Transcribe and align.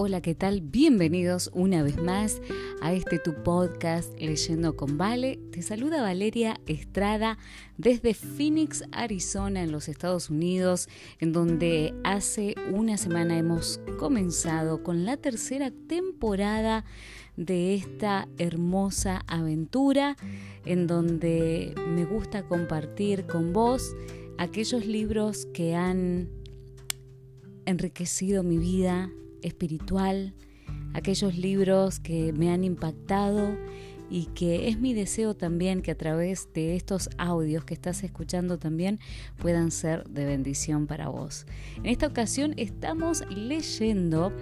Hola, 0.00 0.20
¿qué 0.20 0.36
tal? 0.36 0.60
Bienvenidos 0.60 1.50
una 1.54 1.82
vez 1.82 2.00
más 2.00 2.40
a 2.80 2.92
este 2.92 3.18
tu 3.18 3.34
podcast 3.42 4.16
Leyendo 4.20 4.76
con 4.76 4.96
Vale. 4.96 5.40
Te 5.50 5.60
saluda 5.60 6.02
Valeria 6.02 6.60
Estrada 6.68 7.36
desde 7.78 8.14
Phoenix, 8.14 8.84
Arizona, 8.92 9.60
en 9.60 9.72
los 9.72 9.88
Estados 9.88 10.30
Unidos, 10.30 10.88
en 11.18 11.32
donde 11.32 11.94
hace 12.04 12.54
una 12.70 12.96
semana 12.96 13.36
hemos 13.38 13.80
comenzado 13.98 14.84
con 14.84 15.04
la 15.04 15.16
tercera 15.16 15.72
temporada 15.88 16.84
de 17.36 17.74
esta 17.74 18.28
hermosa 18.38 19.24
aventura, 19.26 20.16
en 20.64 20.86
donde 20.86 21.74
me 21.88 22.04
gusta 22.04 22.44
compartir 22.44 23.26
con 23.26 23.52
vos 23.52 23.96
aquellos 24.38 24.86
libros 24.86 25.46
que 25.46 25.74
han 25.74 26.28
enriquecido 27.66 28.44
mi 28.44 28.58
vida 28.58 29.10
espiritual, 29.42 30.34
aquellos 30.94 31.36
libros 31.36 32.00
que 32.00 32.32
me 32.32 32.50
han 32.50 32.64
impactado 32.64 33.56
y 34.10 34.26
que 34.26 34.68
es 34.68 34.78
mi 34.78 34.94
deseo 34.94 35.34
también 35.34 35.82
que 35.82 35.90
a 35.90 35.96
través 35.96 36.48
de 36.54 36.76
estos 36.76 37.10
audios 37.18 37.64
que 37.64 37.74
estás 37.74 38.02
escuchando 38.04 38.58
también 38.58 39.00
puedan 39.36 39.70
ser 39.70 40.08
de 40.08 40.24
bendición 40.24 40.86
para 40.86 41.08
vos. 41.08 41.46
En 41.76 41.86
esta 41.86 42.06
ocasión 42.06 42.54
estamos 42.56 43.22
leyendo 43.28 44.32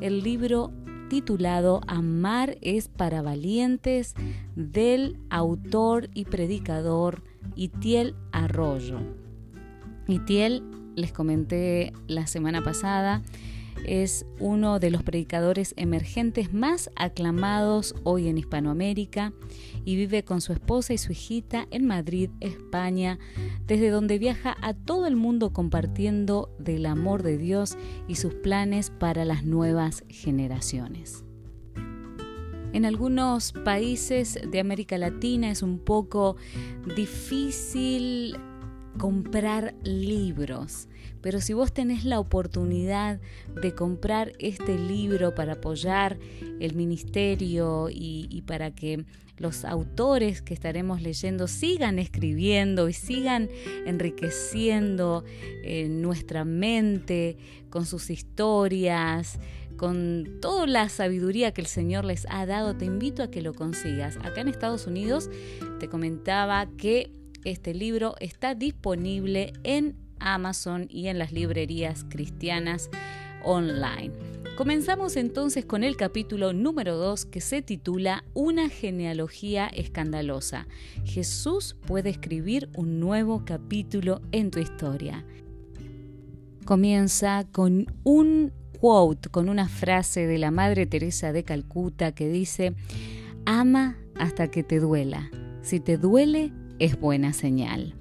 el 0.00 0.22
libro 0.22 0.72
titulado 1.08 1.80
Amar 1.86 2.58
es 2.60 2.88
para 2.88 3.22
valientes 3.22 4.14
del 4.56 5.18
autor 5.30 6.10
y 6.14 6.24
predicador 6.24 7.22
Itiel 7.56 8.14
Arroyo. 8.32 8.98
Itiel, 10.08 10.62
les 10.96 11.12
comenté 11.12 11.92
la 12.06 12.26
semana 12.26 12.62
pasada, 12.62 13.22
es 13.86 14.26
uno 14.38 14.78
de 14.78 14.90
los 14.90 15.02
predicadores 15.02 15.74
emergentes 15.76 16.52
más 16.52 16.90
aclamados 16.96 17.94
hoy 18.04 18.28
en 18.28 18.38
Hispanoamérica 18.38 19.32
y 19.84 19.96
vive 19.96 20.24
con 20.24 20.40
su 20.40 20.52
esposa 20.52 20.92
y 20.92 20.98
su 20.98 21.12
hijita 21.12 21.66
en 21.70 21.86
Madrid, 21.86 22.30
España, 22.40 23.18
desde 23.66 23.90
donde 23.90 24.18
viaja 24.18 24.56
a 24.62 24.74
todo 24.74 25.06
el 25.06 25.16
mundo 25.16 25.52
compartiendo 25.52 26.54
del 26.58 26.86
amor 26.86 27.22
de 27.22 27.38
Dios 27.38 27.76
y 28.08 28.16
sus 28.16 28.34
planes 28.34 28.90
para 28.90 29.24
las 29.24 29.44
nuevas 29.44 30.04
generaciones. 30.08 31.24
En 32.72 32.84
algunos 32.84 33.52
países 33.52 34.36
de 34.50 34.58
América 34.58 34.98
Latina 34.98 35.50
es 35.50 35.62
un 35.62 35.78
poco 35.78 36.36
difícil 36.96 38.36
comprar 38.98 39.74
libros. 39.84 40.88
Pero 41.24 41.40
si 41.40 41.54
vos 41.54 41.72
tenés 41.72 42.04
la 42.04 42.20
oportunidad 42.20 43.18
de 43.62 43.74
comprar 43.74 44.32
este 44.38 44.76
libro 44.76 45.34
para 45.34 45.54
apoyar 45.54 46.18
el 46.60 46.74
ministerio 46.74 47.88
y, 47.90 48.42
para 48.46 48.74
que 48.74 49.06
los 49.38 49.64
autores 49.64 50.42
que 50.42 50.52
estaremos 50.52 51.00
leyendo 51.00 51.48
sigan 51.48 51.98
escribiendo 51.98 52.90
y 52.90 52.92
sigan 52.92 53.48
enriqueciendo 53.86 55.24
eh, 55.62 55.88
nuestra 55.88 56.44
mente 56.44 57.38
con 57.70 57.86
sus 57.86 58.10
historias, 58.10 59.40
con 59.78 60.28
toda 60.42 60.66
la 60.66 60.90
sabiduría 60.90 61.54
que 61.54 61.62
el 61.62 61.68
Señor 61.68 62.04
les 62.04 62.26
ha 62.28 62.44
dado, 62.44 62.76
te 62.76 62.84
invito 62.84 63.22
a 63.22 63.30
que 63.30 63.40
lo 63.40 63.54
consigas. 63.54 64.18
Acá 64.18 64.42
en 64.42 64.48
Estados 64.48 64.86
Unidos 64.86 65.30
te 65.80 65.88
comentaba 65.88 66.68
que 66.76 67.10
este 67.44 67.72
libro 67.72 68.14
está 68.20 68.54
disponible 68.54 69.54
en 69.62 70.03
Amazon 70.24 70.86
y 70.90 71.08
en 71.08 71.18
las 71.18 71.32
librerías 71.32 72.04
cristianas 72.08 72.90
online. 73.44 74.12
Comenzamos 74.56 75.16
entonces 75.16 75.64
con 75.64 75.82
el 75.82 75.96
capítulo 75.96 76.52
número 76.52 76.96
2 76.96 77.26
que 77.26 77.40
se 77.40 77.60
titula 77.60 78.24
Una 78.34 78.68
genealogía 78.68 79.66
escandalosa. 79.66 80.68
Jesús 81.04 81.76
puede 81.86 82.10
escribir 82.10 82.70
un 82.76 83.00
nuevo 83.00 83.44
capítulo 83.44 84.22
en 84.30 84.52
tu 84.52 84.60
historia. 84.60 85.24
Comienza 86.64 87.46
con 87.50 87.86
un 88.04 88.52
quote, 88.78 89.28
con 89.28 89.48
una 89.48 89.68
frase 89.68 90.26
de 90.26 90.38
la 90.38 90.52
Madre 90.52 90.86
Teresa 90.86 91.32
de 91.32 91.42
Calcuta 91.42 92.12
que 92.12 92.28
dice, 92.28 92.74
ama 93.44 93.98
hasta 94.14 94.52
que 94.52 94.62
te 94.62 94.78
duela. 94.78 95.30
Si 95.62 95.80
te 95.80 95.98
duele, 95.98 96.52
es 96.78 96.98
buena 96.98 97.32
señal. 97.32 97.94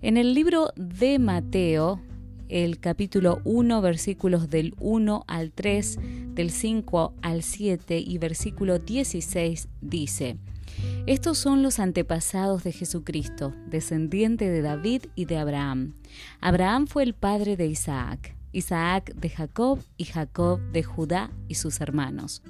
En 0.00 0.16
el 0.16 0.32
libro 0.32 0.72
de 0.76 1.18
Mateo, 1.18 2.00
el 2.48 2.78
capítulo 2.78 3.40
1, 3.42 3.80
versículos 3.80 4.48
del 4.48 4.74
1 4.78 5.24
al 5.26 5.50
3, 5.50 5.98
del 6.34 6.50
5 6.50 7.14
al 7.20 7.42
7 7.42 7.98
y 7.98 8.18
versículo 8.18 8.78
16 8.78 9.68
dice, 9.80 10.36
estos 11.06 11.38
son 11.38 11.64
los 11.64 11.80
antepasados 11.80 12.62
de 12.62 12.70
Jesucristo, 12.70 13.52
descendiente 13.66 14.48
de 14.48 14.62
David 14.62 15.06
y 15.16 15.24
de 15.24 15.38
Abraham. 15.38 15.94
Abraham 16.40 16.86
fue 16.86 17.02
el 17.02 17.14
padre 17.14 17.56
de 17.56 17.66
Isaac, 17.66 18.36
Isaac 18.52 19.12
de 19.16 19.30
Jacob 19.30 19.80
y 19.96 20.04
Jacob 20.04 20.60
de 20.70 20.84
Judá 20.84 21.32
y 21.48 21.56
sus 21.56 21.80
hermanos. 21.80 22.42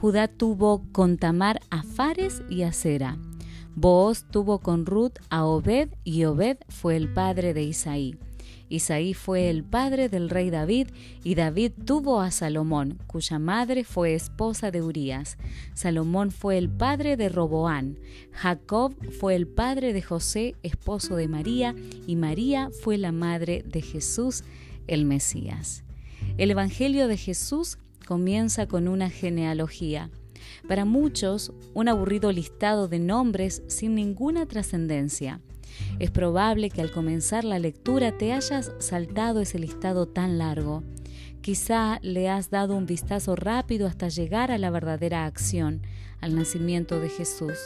Judá 0.00 0.28
tuvo 0.28 0.84
con 0.92 1.16
Tamar 1.16 1.60
a 1.70 1.82
Fares 1.82 2.42
y 2.50 2.62
a 2.62 2.72
Sera. 2.72 3.16
Booz 3.76 4.24
tuvo 4.30 4.58
con 4.58 4.86
Ruth 4.86 5.18
a 5.30 5.44
Obed 5.44 5.90
y 6.04 6.24
Obed 6.24 6.58
fue 6.68 6.96
el 6.96 7.12
padre 7.12 7.54
de 7.54 7.62
Isaí. 7.62 8.18
Isaí 8.68 9.14
fue 9.14 9.50
el 9.50 9.64
padre 9.64 10.08
del 10.08 10.30
rey 10.30 10.48
David 10.48 10.88
y 11.24 11.34
David 11.34 11.72
tuvo 11.84 12.20
a 12.20 12.30
Salomón, 12.30 12.98
cuya 13.08 13.38
madre 13.40 13.82
fue 13.82 14.14
esposa 14.14 14.70
de 14.70 14.80
Urías. 14.80 15.38
Salomón 15.74 16.30
fue 16.30 16.56
el 16.56 16.70
padre 16.70 17.16
de 17.16 17.28
Roboán. 17.28 17.98
Jacob 18.32 18.94
fue 19.18 19.34
el 19.34 19.48
padre 19.48 19.92
de 19.92 20.02
José, 20.02 20.54
esposo 20.62 21.16
de 21.16 21.26
María, 21.26 21.74
y 22.06 22.14
María 22.14 22.70
fue 22.82 22.96
la 22.96 23.10
madre 23.10 23.64
de 23.66 23.82
Jesús, 23.82 24.44
el 24.86 25.04
Mesías. 25.04 25.82
El 26.38 26.52
Evangelio 26.52 27.08
de 27.08 27.16
Jesús 27.16 27.76
comienza 28.06 28.66
con 28.66 28.86
una 28.86 29.10
genealogía. 29.10 30.10
Para 30.70 30.84
muchos, 30.84 31.52
un 31.74 31.88
aburrido 31.88 32.30
listado 32.30 32.86
de 32.86 33.00
nombres 33.00 33.64
sin 33.66 33.96
ninguna 33.96 34.46
trascendencia. 34.46 35.40
Es 35.98 36.12
probable 36.12 36.70
que 36.70 36.80
al 36.80 36.92
comenzar 36.92 37.42
la 37.42 37.58
lectura 37.58 38.16
te 38.16 38.32
hayas 38.32 38.70
saltado 38.78 39.40
ese 39.40 39.58
listado 39.58 40.06
tan 40.06 40.38
largo. 40.38 40.84
Quizá 41.40 41.98
le 42.02 42.28
has 42.28 42.50
dado 42.50 42.76
un 42.76 42.86
vistazo 42.86 43.34
rápido 43.34 43.88
hasta 43.88 44.10
llegar 44.10 44.52
a 44.52 44.58
la 44.58 44.70
verdadera 44.70 45.26
acción, 45.26 45.82
al 46.20 46.36
nacimiento 46.36 47.00
de 47.00 47.08
Jesús. 47.08 47.58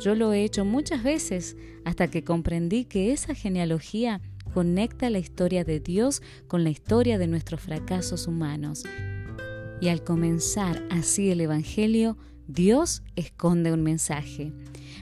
Yo 0.00 0.14
lo 0.14 0.32
he 0.32 0.42
hecho 0.42 0.64
muchas 0.64 1.02
veces 1.02 1.58
hasta 1.84 2.08
que 2.08 2.24
comprendí 2.24 2.86
que 2.86 3.12
esa 3.12 3.34
genealogía 3.34 4.22
conecta 4.54 5.10
la 5.10 5.18
historia 5.18 5.62
de 5.62 5.78
Dios 5.78 6.22
con 6.48 6.64
la 6.64 6.70
historia 6.70 7.18
de 7.18 7.26
nuestros 7.26 7.60
fracasos 7.60 8.26
humanos. 8.26 8.84
Y 9.78 9.88
al 9.88 10.02
comenzar 10.02 10.82
así 10.88 11.30
el 11.30 11.42
Evangelio, 11.42 12.16
Dios 12.48 13.02
esconde 13.16 13.72
un 13.72 13.82
mensaje. 13.82 14.52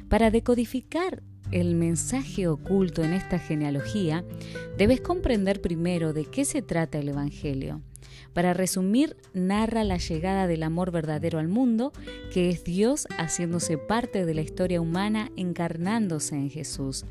Para 0.09 0.31
decodificar 0.31 1.23
el 1.51 1.75
mensaje 1.75 2.49
oculto 2.49 3.05
en 3.05 3.13
esta 3.13 3.39
genealogía, 3.39 4.25
debes 4.79 5.01
comprender 5.01 5.61
primero 5.61 6.13
de 6.13 6.25
qué 6.25 6.45
se 6.45 6.63
trata 6.63 6.99
el 6.99 7.09
Evangelio. 7.09 7.83
Para 8.33 8.55
resumir, 8.55 9.17
narra 9.33 9.85
la 9.85 9.99
llegada 9.99 10.47
del 10.47 10.63
amor 10.63 10.91
verdadero 10.91 11.39
al 11.39 11.49
mundo, 11.49 11.93
que 12.33 12.49
es 12.49 12.65
Dios 12.65 13.07
haciéndose 13.19 13.79
parte 13.79 14.25
de 14.25 14.35
la 14.35 14.41
historia 14.41 14.81
humana 14.81 15.31
encarnándose 15.37 16.35
en 16.35 16.51
Jesús. 16.51 17.05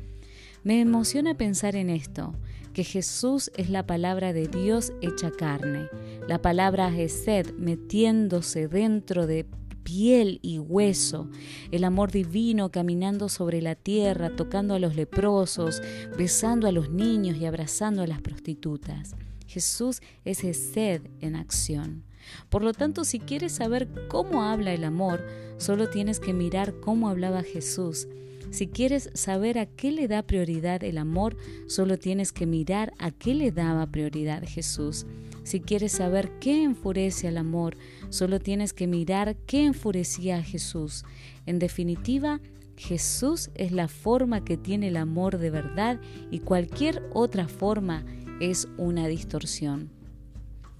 Me 0.64 0.80
emociona 0.80 1.36
pensar 1.36 1.76
en 1.76 1.90
esto, 1.90 2.34
que 2.72 2.84
Jesús 2.84 3.52
es 3.56 3.70
la 3.70 3.86
palabra 3.86 4.32
de 4.32 4.48
Dios 4.48 4.92
hecha 5.00 5.30
carne, 5.30 5.88
la 6.26 6.42
palabra 6.42 6.90
Gesed 6.90 7.52
metiéndose 7.54 8.66
dentro 8.66 9.26
de 9.26 9.46
piel 9.84 10.40
y 10.42 10.58
hueso, 10.58 11.28
el 11.70 11.84
amor 11.84 12.10
divino 12.10 12.70
caminando 12.70 13.28
sobre 13.28 13.62
la 13.62 13.76
tierra, 13.76 14.34
tocando 14.34 14.74
a 14.74 14.78
los 14.78 14.96
leprosos, 14.96 15.80
besando 16.18 16.66
a 16.66 16.72
los 16.72 16.90
niños 16.90 17.36
y 17.36 17.44
abrazando 17.44 18.02
a 18.02 18.06
las 18.06 18.20
prostitutas. 18.20 19.14
Jesús 19.46 20.00
es 20.24 20.38
sed 20.38 21.02
en 21.20 21.36
acción. 21.36 22.02
Por 22.48 22.64
lo 22.64 22.72
tanto, 22.72 23.04
si 23.04 23.20
quieres 23.20 23.52
saber 23.52 23.88
cómo 24.08 24.42
habla 24.42 24.72
el 24.72 24.84
amor, 24.84 25.24
solo 25.58 25.90
tienes 25.90 26.18
que 26.18 26.32
mirar 26.32 26.74
cómo 26.80 27.08
hablaba 27.08 27.42
Jesús. 27.42 28.08
Si 28.50 28.68
quieres 28.68 29.10
saber 29.14 29.58
a 29.58 29.66
qué 29.66 29.90
le 29.90 30.06
da 30.06 30.22
prioridad 30.22 30.84
el 30.84 30.98
amor, 30.98 31.36
solo 31.66 31.98
tienes 31.98 32.32
que 32.32 32.46
mirar 32.46 32.92
a 32.98 33.10
qué 33.10 33.34
le 33.34 33.50
daba 33.50 33.86
prioridad 33.86 34.44
Jesús. 34.46 35.06
Si 35.42 35.60
quieres 35.60 35.92
saber 35.92 36.30
qué 36.38 36.62
enfurece 36.62 37.28
al 37.28 37.36
amor, 37.36 37.76
solo 38.14 38.38
tienes 38.38 38.72
que 38.72 38.86
mirar 38.86 39.36
qué 39.46 39.64
enfurecía 39.64 40.36
a 40.36 40.42
Jesús. 40.42 41.04
En 41.46 41.58
definitiva, 41.58 42.40
Jesús 42.76 43.50
es 43.56 43.72
la 43.72 43.88
forma 43.88 44.44
que 44.44 44.56
tiene 44.56 44.88
el 44.88 44.96
amor 44.96 45.38
de 45.38 45.50
verdad 45.50 46.00
y 46.30 46.38
cualquier 46.38 47.02
otra 47.12 47.48
forma 47.48 48.04
es 48.40 48.68
una 48.78 49.08
distorsión. 49.08 49.90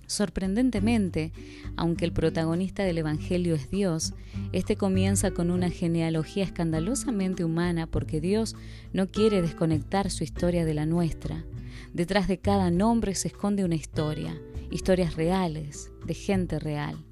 Sorprendentemente, 0.06 1.32
aunque 1.76 2.04
el 2.04 2.12
protagonista 2.12 2.84
del 2.84 2.98
Evangelio 2.98 3.56
es 3.56 3.68
Dios, 3.68 4.12
este 4.52 4.76
comienza 4.76 5.32
con 5.32 5.50
una 5.50 5.70
genealogía 5.70 6.44
escandalosamente 6.44 7.44
humana 7.44 7.88
porque 7.88 8.20
Dios 8.20 8.54
no 8.92 9.08
quiere 9.08 9.42
desconectar 9.42 10.10
su 10.10 10.22
historia 10.22 10.64
de 10.64 10.74
la 10.74 10.86
nuestra. 10.86 11.44
Detrás 11.92 12.28
de 12.28 12.38
cada 12.38 12.70
nombre 12.70 13.16
se 13.16 13.28
esconde 13.28 13.64
una 13.64 13.74
historia, 13.74 14.40
historias 14.70 15.16
reales, 15.16 15.90
de 16.06 16.14
gente 16.14 16.60
real. 16.60 17.04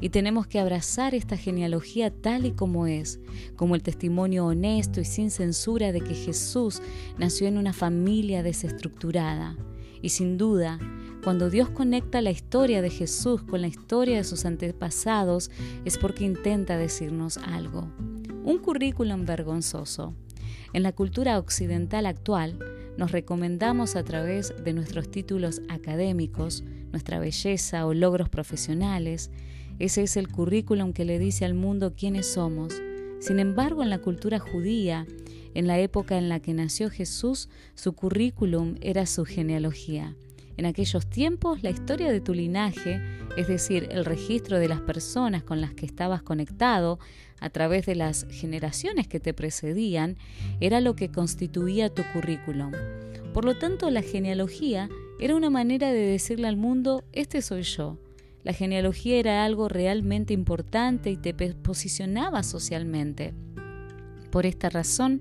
Y 0.00 0.10
tenemos 0.10 0.46
que 0.46 0.60
abrazar 0.60 1.14
esta 1.14 1.36
genealogía 1.36 2.10
tal 2.10 2.46
y 2.46 2.52
como 2.52 2.86
es, 2.86 3.20
como 3.56 3.74
el 3.74 3.82
testimonio 3.82 4.46
honesto 4.46 5.00
y 5.00 5.04
sin 5.04 5.30
censura 5.30 5.92
de 5.92 6.00
que 6.00 6.14
Jesús 6.14 6.80
nació 7.18 7.48
en 7.48 7.58
una 7.58 7.72
familia 7.72 8.42
desestructurada. 8.42 9.56
Y 10.00 10.10
sin 10.10 10.38
duda, 10.38 10.78
cuando 11.24 11.50
Dios 11.50 11.68
conecta 11.70 12.22
la 12.22 12.30
historia 12.30 12.80
de 12.80 12.90
Jesús 12.90 13.42
con 13.42 13.60
la 13.60 13.66
historia 13.66 14.16
de 14.16 14.24
sus 14.24 14.44
antepasados 14.44 15.50
es 15.84 15.98
porque 15.98 16.24
intenta 16.24 16.76
decirnos 16.76 17.38
algo. 17.38 17.92
Un 18.44 18.58
currículum 18.58 19.26
vergonzoso. 19.26 20.14
En 20.72 20.82
la 20.82 20.92
cultura 20.92 21.38
occidental 21.38 22.06
actual, 22.06 22.58
nos 22.96 23.12
recomendamos 23.12 23.96
a 23.96 24.04
través 24.04 24.54
de 24.62 24.72
nuestros 24.72 25.10
títulos 25.10 25.60
académicos, 25.68 26.64
nuestra 26.92 27.18
belleza 27.18 27.86
o 27.86 27.94
logros 27.94 28.28
profesionales. 28.28 29.30
Ese 29.78 30.02
es 30.02 30.16
el 30.16 30.28
currículum 30.28 30.92
que 30.92 31.04
le 31.04 31.18
dice 31.18 31.44
al 31.44 31.54
mundo 31.54 31.94
quiénes 31.96 32.26
somos. 32.26 32.74
Sin 33.20 33.38
embargo, 33.38 33.82
en 33.82 33.90
la 33.90 33.98
cultura 33.98 34.38
judía, 34.38 35.06
en 35.54 35.66
la 35.66 35.78
época 35.78 36.18
en 36.18 36.28
la 36.28 36.40
que 36.40 36.52
nació 36.52 36.90
Jesús, 36.90 37.48
su 37.74 37.92
currículum 37.92 38.76
era 38.80 39.06
su 39.06 39.24
genealogía. 39.24 40.16
En 40.56 40.66
aquellos 40.66 41.06
tiempos, 41.08 41.62
la 41.62 41.70
historia 41.70 42.10
de 42.10 42.20
tu 42.20 42.34
linaje, 42.34 43.00
es 43.36 43.46
decir, 43.46 43.86
el 43.92 44.04
registro 44.04 44.58
de 44.58 44.66
las 44.66 44.80
personas 44.80 45.44
con 45.44 45.60
las 45.60 45.72
que 45.72 45.86
estabas 45.86 46.22
conectado 46.22 46.98
a 47.38 47.48
través 47.50 47.86
de 47.86 47.94
las 47.94 48.26
generaciones 48.30 49.06
que 49.06 49.20
te 49.20 49.32
precedían, 49.32 50.16
era 50.58 50.80
lo 50.80 50.96
que 50.96 51.12
constituía 51.12 51.94
tu 51.94 52.02
currículum. 52.12 52.72
Por 53.32 53.44
lo 53.44 53.56
tanto, 53.56 53.88
la 53.90 54.02
genealogía 54.02 54.88
era 55.20 55.36
una 55.36 55.50
manera 55.50 55.92
de 55.92 56.00
decirle 56.00 56.48
al 56.48 56.56
mundo, 56.56 57.04
este 57.12 57.40
soy 57.40 57.62
yo. 57.62 57.96
La 58.48 58.54
genealogía 58.54 59.18
era 59.18 59.44
algo 59.44 59.68
realmente 59.68 60.32
importante 60.32 61.10
y 61.10 61.18
te 61.18 61.34
posicionaba 61.34 62.42
socialmente. 62.42 63.34
Por 64.30 64.46
esta 64.46 64.70
razón, 64.70 65.20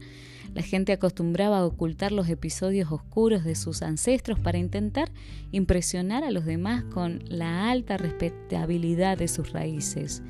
la 0.54 0.62
gente 0.62 0.94
acostumbraba 0.94 1.58
a 1.58 1.66
ocultar 1.66 2.14
los 2.14 2.30
episodios 2.30 2.90
oscuros 2.90 3.44
de 3.44 3.56
sus 3.56 3.82
ancestros 3.82 4.40
para 4.40 4.60
intentar 4.60 5.12
impresionar 5.52 6.24
a 6.24 6.32
los 6.32 6.46
demás 6.46 6.86
con 6.86 7.20
la 7.28 7.70
alta 7.70 7.98
respetabilidad 7.98 9.18
de 9.18 9.28
sus 9.28 9.52
raíces. 9.52 10.24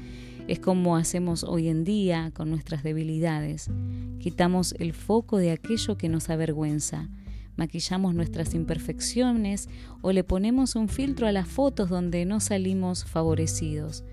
Es 0.48 0.58
como 0.58 0.98
hacemos 0.98 1.44
hoy 1.44 1.68
en 1.68 1.84
día 1.84 2.32
con 2.34 2.50
nuestras 2.50 2.82
debilidades. 2.82 3.70
Quitamos 4.18 4.74
el 4.80 4.94
foco 4.94 5.38
de 5.38 5.52
aquello 5.52 6.00
que 6.00 6.10
nos 6.10 6.32
avergüenza, 6.32 7.10
maquillamos 7.58 8.16
nuestras 8.16 8.54
imperfecciones 8.54 9.68
o 10.02 10.12
le 10.12 10.24
ponemos 10.24 10.76
un 10.76 10.88
filtro 10.88 11.28
a 11.28 11.32
las 11.32 11.48
fotos 11.48 11.90
donde 11.90 12.24
no 12.26 12.40
salimos 12.40 13.04
favorecidos. 13.04 14.04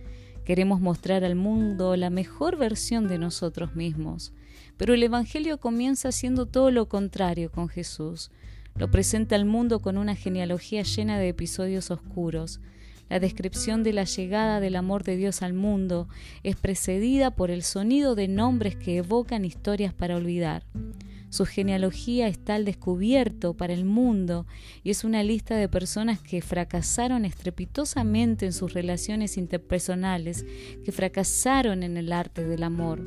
Queremos 0.45 0.81
mostrar 0.81 1.25
al 1.25 1.37
mundo 1.37 1.97
la 1.97 2.11
mejor 2.11 2.57
versión 2.57 3.09
de 3.09 3.19
nosotros 3.19 3.77
mismos. 3.77 4.33
Pero 4.77 4.93
el 4.93 5.03
Evangelio 5.03 5.59
comienza 5.59 6.09
haciendo 6.09 6.47
todo 6.47 6.71
lo 6.71 6.89
contrario 6.89 7.51
con 7.51 7.69
Jesús. 7.69 8.31
Lo 8.77 8.91
presenta 8.91 9.37
al 9.37 9.45
mundo 9.45 9.81
con 9.81 9.97
una 9.97 10.17
genealogía 10.17 10.83
llena 10.83 11.19
de 11.19 11.29
episodios 11.29 11.91
oscuros. 11.91 12.61
La 13.09 13.21
descripción 13.21 13.83
de 13.83 13.93
la 13.93 14.05
llegada 14.05 14.61
del 14.61 14.77
amor 14.77 15.05
de 15.05 15.17
Dios 15.17 15.43
al 15.43 15.53
mundo 15.53 16.09
es 16.43 16.57
precedida 16.57 17.31
por 17.31 17.51
el 17.51 17.63
sonido 17.63 18.15
de 18.15 18.29
nombres 18.29 18.77
que 18.77 18.97
evocan 18.97 19.45
historias 19.45 19.95
para 19.95 20.17
olvidar. 20.17 20.65
Su 21.35 21.47
genealogía 21.47 22.29
está 22.29 22.55
al 22.55 22.65
descubierto 22.65 23.55
para 23.55 23.73
el 23.73 23.85
mundo 23.85 24.47
y 24.85 24.91
es 24.91 25.03
una 25.03 25.25
lista 25.25 25.57
de 25.57 25.69
personas 25.69 26.21
que 26.21 26.41
fracasaron 26.43 27.25
estrepitosamente 27.25 28.47
en 28.47 28.53
sus 28.53 28.73
relaciones 28.73 29.37
interpersonales, 29.37 30.47
que 30.85 30.93
fracasaron 30.93 31.83
en 31.83 31.97
el 31.97 32.13
arte 32.13 32.45
del 32.45 32.63
amor. 32.63 33.03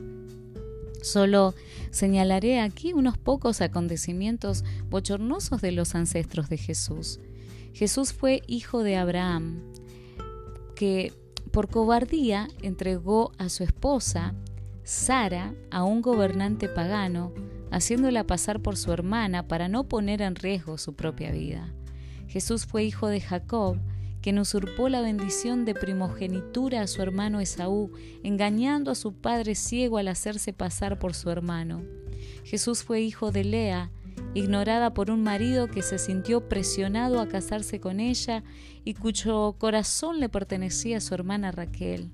Solo 1.02 1.56
señalaré 1.90 2.60
aquí 2.60 2.92
unos 2.92 3.18
pocos 3.18 3.62
acontecimientos 3.62 4.66
bochornosos 4.90 5.62
de 5.62 5.72
los 5.72 5.96
ancestros 5.96 6.50
de 6.50 6.58
Jesús. 6.58 7.22
Jesús 7.72 8.12
fue 8.12 8.42
hijo 8.46 8.84
de 8.84 8.98
Abraham, 8.98 9.62
que 10.76 11.14
por 11.54 11.70
cobardía 11.70 12.50
entregó 12.62 13.32
a 13.38 13.48
su 13.48 13.64
esposa, 13.64 14.36
Sara, 14.84 15.54
a 15.72 15.86
un 15.86 16.02
gobernante 16.02 16.68
pagano, 16.68 17.32
haciéndola 17.72 18.26
pasar 18.26 18.62
por 18.62 18.78
su 18.78 18.92
hermana 18.92 19.48
para 19.48 19.68
no 19.68 19.88
poner 19.88 20.22
en 20.22 20.36
riesgo 20.36 20.78
su 20.78 20.96
propia 20.96 21.32
vida. 21.32 21.74
Jesús 22.28 22.66
fue 22.66 22.84
hijo 22.84 23.08
de 23.08 23.22
Jacob, 23.22 23.78
quien 24.22 24.40
usurpó 24.40 24.90
la 24.90 25.02
bendición 25.02 25.64
de 25.66 25.74
primogenitura 25.74 26.82
a 26.82 26.88
su 26.88 27.02
hermano 27.02 27.40
Esaú, 27.40 27.92
engañando 28.24 28.92
a 28.92 28.96
su 28.96 29.14
padre 29.14 29.56
ciego 29.56 29.98
al 29.98 30.08
hacerse 30.08 30.54
pasar 30.54 31.00
por 31.00 31.14
su 31.14 31.30
hermano. 31.30 31.84
Jesús 32.44 32.84
fue 32.84 33.02
hijo 33.02 33.32
de 33.32 33.44
Lea, 33.44 33.92
ignorada 34.34 34.94
por 34.94 35.12
un 35.12 35.24
marido 35.24 35.68
que 35.68 35.82
se 35.82 35.98
sintió 35.98 36.48
presionado 36.50 37.22
a 37.22 37.28
casarse 37.28 37.80
con 37.80 38.00
ella 38.00 38.44
y 38.84 38.94
cuyo 38.94 39.56
corazón 39.58 40.20
le 40.20 40.30
pertenecía 40.30 40.98
a 40.98 41.02
su 41.02 41.14
hermana 41.14 41.52
Raquel. 41.52 42.12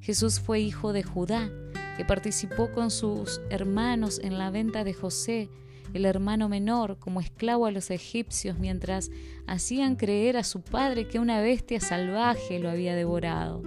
Jesús 0.00 0.40
fue 0.40 0.60
hijo 0.60 0.92
de 0.92 1.02
Judá, 1.02 1.50
que 1.96 2.04
participó 2.04 2.70
con 2.72 2.90
sus 2.90 3.40
hermanos 3.50 4.20
en 4.22 4.38
la 4.38 4.50
venta 4.50 4.84
de 4.84 4.94
José, 4.94 5.50
el 5.94 6.04
hermano 6.04 6.48
menor, 6.48 6.98
como 6.98 7.20
esclavo 7.20 7.66
a 7.66 7.70
los 7.70 7.90
egipcios, 7.90 8.58
mientras 8.58 9.10
hacían 9.46 9.96
creer 9.96 10.36
a 10.36 10.44
su 10.44 10.60
padre 10.60 11.08
que 11.08 11.18
una 11.18 11.40
bestia 11.40 11.80
salvaje 11.80 12.58
lo 12.58 12.68
había 12.68 12.94
devorado. 12.94 13.62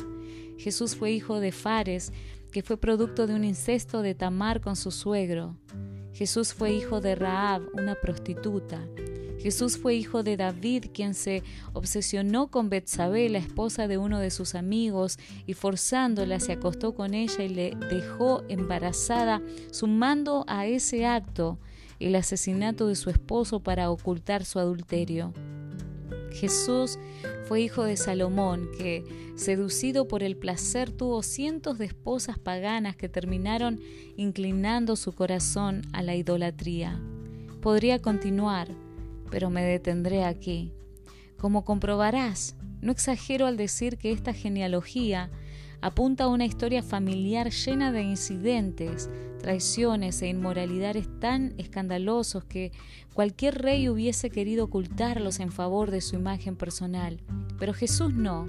Jesús 0.57 0.95
fue 0.95 1.11
hijo 1.11 1.39
de 1.39 1.51
Fares, 1.51 2.11
que 2.51 2.63
fue 2.63 2.77
producto 2.77 3.27
de 3.27 3.35
un 3.35 3.43
incesto 3.43 4.01
de 4.01 4.15
Tamar 4.15 4.61
con 4.61 4.75
su 4.75 4.91
suegro. 4.91 5.55
Jesús 6.13 6.53
fue 6.53 6.73
hijo 6.73 7.01
de 7.01 7.15
Raab, 7.15 7.61
una 7.73 7.95
prostituta. 7.95 8.85
Jesús 9.41 9.77
fue 9.77 9.95
hijo 9.95 10.21
de 10.21 10.35
David, 10.35 10.87
quien 10.93 11.13
se 11.13 11.43
obsesionó 11.73 12.47
con 12.47 12.69
Betsabé, 12.69 13.29
la 13.29 13.37
esposa 13.37 13.87
de 13.87 13.97
uno 13.97 14.19
de 14.19 14.31
sus 14.31 14.53
amigos, 14.53 15.17
y 15.47 15.53
forzándola 15.53 16.39
se 16.39 16.53
acostó 16.53 16.93
con 16.93 17.13
ella 17.13 17.43
y 17.43 17.49
le 17.49 17.75
dejó 17.89 18.43
embarazada, 18.49 19.41
sumando 19.71 20.43
a 20.47 20.65
ese 20.65 21.05
acto 21.05 21.57
el 21.99 22.15
asesinato 22.15 22.87
de 22.87 22.95
su 22.95 23.09
esposo 23.09 23.61
para 23.61 23.89
ocultar 23.89 24.43
su 24.43 24.59
adulterio. 24.59 25.33
Jesús 26.31 26.99
fue 27.45 27.61
hijo 27.61 27.83
de 27.83 27.97
Salomón, 27.97 28.69
que, 28.77 29.03
seducido 29.35 30.07
por 30.07 30.21
el 30.21 30.37
placer, 30.37 30.91
tuvo 30.91 31.23
cientos 31.23 31.77
de 31.77 31.85
esposas 31.85 32.37
paganas 32.37 32.95
que 32.95 33.09
terminaron 33.09 33.79
inclinando 34.17 34.95
su 34.95 35.13
corazón 35.13 35.81
a 35.93 36.03
la 36.03 36.15
idolatría. 36.15 36.99
Podría 37.61 37.99
continuar, 37.99 38.69
pero 39.29 39.49
me 39.49 39.63
detendré 39.63 40.23
aquí. 40.23 40.73
Como 41.37 41.63
comprobarás, 41.63 42.55
no 42.81 42.91
exagero 42.91 43.45
al 43.45 43.57
decir 43.57 43.97
que 43.97 44.11
esta 44.11 44.33
genealogía 44.33 45.29
apunta 45.81 46.25
a 46.25 46.27
una 46.27 46.45
historia 46.45 46.83
familiar 46.83 47.49
llena 47.51 47.91
de 47.91 48.01
incidentes, 48.01 49.09
traiciones 49.39 50.21
e 50.21 50.27
inmoralidades 50.27 51.07
tan 51.19 51.53
escandalosos 51.57 52.43
que 52.43 52.71
cualquier 53.13 53.61
rey 53.61 53.87
hubiese 53.89 54.29
querido 54.29 54.65
ocultarlos 54.65 55.39
en 55.39 55.51
favor 55.51 55.91
de 55.91 56.01
su 56.01 56.15
imagen 56.15 56.55
personal. 56.55 57.21
Pero 57.57 57.73
Jesús 57.73 58.13
no. 58.13 58.47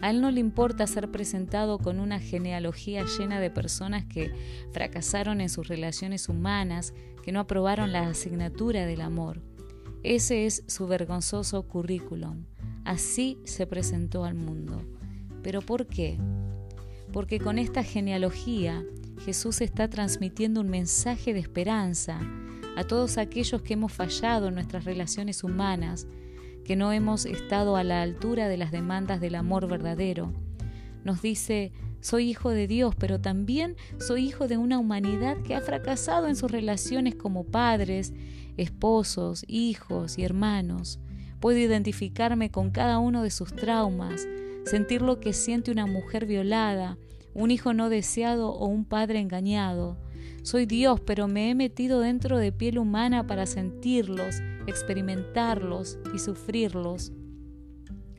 A 0.00 0.10
él 0.10 0.20
no 0.20 0.30
le 0.30 0.40
importa 0.40 0.86
ser 0.86 1.10
presentado 1.10 1.78
con 1.78 1.98
una 1.98 2.20
genealogía 2.20 3.04
llena 3.18 3.40
de 3.40 3.50
personas 3.50 4.04
que 4.04 4.32
fracasaron 4.72 5.40
en 5.40 5.48
sus 5.48 5.66
relaciones 5.66 6.28
humanas, 6.28 6.94
que 7.24 7.32
no 7.32 7.40
aprobaron 7.40 7.92
la 7.92 8.08
asignatura 8.08 8.86
del 8.86 9.00
amor. 9.00 9.42
Ese 10.02 10.46
es 10.46 10.64
su 10.66 10.86
vergonzoso 10.86 11.62
currículum. 11.64 12.44
Así 12.84 13.38
se 13.44 13.66
presentó 13.66 14.24
al 14.24 14.34
mundo. 14.34 14.82
¿Pero 15.42 15.60
por 15.60 15.86
qué? 15.86 16.18
porque 17.12 17.40
con 17.40 17.58
esta 17.58 17.82
genealogía 17.82 18.84
Jesús 19.24 19.60
está 19.60 19.88
transmitiendo 19.88 20.60
un 20.60 20.68
mensaje 20.68 21.32
de 21.32 21.40
esperanza 21.40 22.20
a 22.76 22.84
todos 22.84 23.18
aquellos 23.18 23.62
que 23.62 23.74
hemos 23.74 23.92
fallado 23.92 24.48
en 24.48 24.54
nuestras 24.54 24.84
relaciones 24.84 25.42
humanas, 25.42 26.06
que 26.64 26.76
no 26.76 26.92
hemos 26.92 27.26
estado 27.26 27.76
a 27.76 27.82
la 27.82 28.02
altura 28.02 28.48
de 28.48 28.56
las 28.56 28.70
demandas 28.70 29.20
del 29.20 29.34
amor 29.34 29.66
verdadero. 29.66 30.32
Nos 31.02 31.22
dice, 31.22 31.72
soy 32.00 32.30
hijo 32.30 32.50
de 32.50 32.68
Dios, 32.68 32.94
pero 32.94 33.20
también 33.20 33.74
soy 33.98 34.26
hijo 34.26 34.46
de 34.46 34.58
una 34.58 34.78
humanidad 34.78 35.38
que 35.38 35.54
ha 35.54 35.60
fracasado 35.60 36.28
en 36.28 36.36
sus 36.36 36.50
relaciones 36.50 37.16
como 37.16 37.44
padres, 37.44 38.12
esposos, 38.58 39.44
hijos 39.48 40.18
y 40.18 40.24
hermanos. 40.24 41.00
Puedo 41.40 41.58
identificarme 41.58 42.50
con 42.50 42.70
cada 42.70 42.98
uno 42.98 43.22
de 43.22 43.30
sus 43.30 43.54
traumas, 43.54 44.26
sentir 44.64 45.00
lo 45.00 45.20
que 45.20 45.32
siente 45.32 45.70
una 45.70 45.86
mujer 45.86 46.26
violada, 46.26 46.98
un 47.32 47.50
hijo 47.50 47.72
no 47.72 47.88
deseado 47.88 48.50
o 48.50 48.66
un 48.66 48.84
padre 48.84 49.20
engañado. 49.20 49.96
Soy 50.42 50.66
Dios, 50.66 51.00
pero 51.00 51.28
me 51.28 51.50
he 51.50 51.54
metido 51.54 52.00
dentro 52.00 52.38
de 52.38 52.52
piel 52.52 52.78
humana 52.78 53.26
para 53.26 53.46
sentirlos, 53.46 54.36
experimentarlos 54.66 55.98
y 56.14 56.18
sufrirlos. 56.18 57.12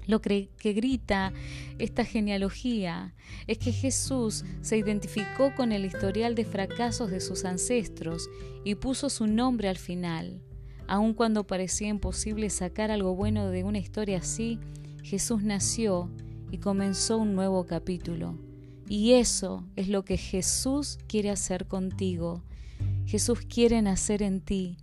Lo 0.10 0.24
que, 0.24 0.50
grita 0.63 1.34
esta 1.78 2.04
genealogía 2.04 3.13
es 3.46 3.60
que 3.60 3.72
Jesús 3.72 4.44
se 4.62 4.75
identificó 4.75 5.54
con 5.56 5.72
el 5.72 5.86
historial 5.86 6.34
de 6.34 6.46
fracasos 6.46 7.12
de 7.12 7.20
sus 7.20 7.46
ancestros 7.46 8.28
y 8.66 8.74
puso 8.74 9.12
su 9.12 9.28
nombre 9.28 9.70
al 9.70 9.78
final. 9.78 10.42
Aun 10.88 11.13
cuando 11.13 11.46
parecía 11.46 11.89
imposible 11.89 12.50
sacar 12.50 12.89
algo 12.89 13.13
bueno 13.13 13.51
de 13.51 13.63
una 13.63 13.78
historia 13.78 14.18
así, 14.18 14.58
Jesús 15.04 15.44
nació 15.44 16.10
y 16.50 16.58
comenzó 16.58 17.20
un 17.20 17.36
nuevo 17.36 17.68
capítulo. 17.68 18.36
Y 18.88 19.12
eso 19.12 19.63
es 19.75 19.89
lo 19.89 20.06
que 20.06 20.18
Jesús 20.18 20.98
quiere 21.08 21.30
hacer 21.30 21.68
contigo. 21.68 22.44
Jesús 23.06 23.42
quiere 23.42 23.80
nacer 23.84 24.24
en 24.24 24.42
ti 24.42 24.75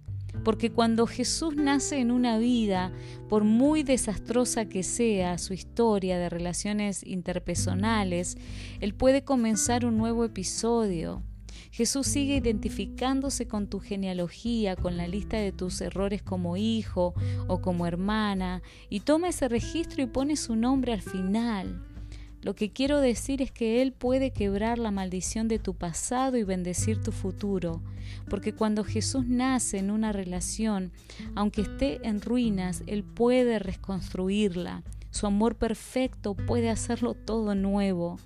porque 0.45 0.71
cuando 0.71 1.07
Jesús 1.07 1.57
nace 1.57 1.99
en 1.99 2.11
una 2.11 2.39
vida, 2.39 2.93
por 3.29 3.45
muy 3.45 3.83
desastrosa 3.83 4.67
que 4.67 4.83
sea 4.83 5.39
su 5.39 5.53
historia 5.53 6.19
de 6.19 6.29
relaciones 6.29 7.05
interpersonales, 7.05 8.37
Él 8.81 8.95
puede 8.95 9.25
comenzar 9.25 9.85
un 9.85 9.99
nuevo 9.99 10.25
episodio. 10.25 11.23
Jesús 11.71 12.07
sigue 12.07 12.37
identificándose 12.37 13.47
con 13.49 13.67
tu 13.67 13.81
genealogía, 13.81 14.77
con 14.77 14.97
la 14.97 15.07
lista 15.09 15.37
de 15.37 15.53
tus 15.53 15.81
errores 15.81 16.23
como 16.23 16.57
hijo 16.57 17.15
o 17.49 17.61
como 17.61 17.87
hermana, 17.87 18.63
y 18.89 19.01
toma 19.01 19.29
ese 19.29 19.49
registro 19.49 20.03
y 20.03 20.07
pone 20.07 20.37
su 20.37 20.57
nombre 20.57 20.93
al 20.93 21.03
final. 21.03 21.83
Lo 22.43 22.55
que 22.55 22.71
quiero 22.73 23.01
decir 23.01 23.43
es 23.43 23.51
que 23.51 23.83
Él 23.83 23.93
puede 23.93 24.31
quebrar 24.31 24.79
la 24.79 24.91
maldición 24.91 25.49
de 25.49 25.59
tu 25.59 25.75
pasado 25.75 26.37
y 26.37 26.45
bendecir 26.45 27.03
tu 27.03 27.11
futuro, 27.11 27.83
porque 28.29 28.53
cuando 28.53 28.85
Jesús 28.85 29.27
nace 29.27 29.79
en 29.79 29.91
una 29.91 30.13
relación, 30.13 30.93
aunque 31.35 31.63
esté 31.63 32.07
en 32.07 32.21
ruinas, 32.21 32.83
Él 32.87 33.03
puede 33.03 33.59
reconstruirla. 33.59 34.85
Su 35.11 35.27
amor 35.27 35.57
perfecto 35.57 36.35
puede 36.35 36.71
hacerlo 36.71 37.15
todo 37.15 37.55
nuevo. 37.55 38.19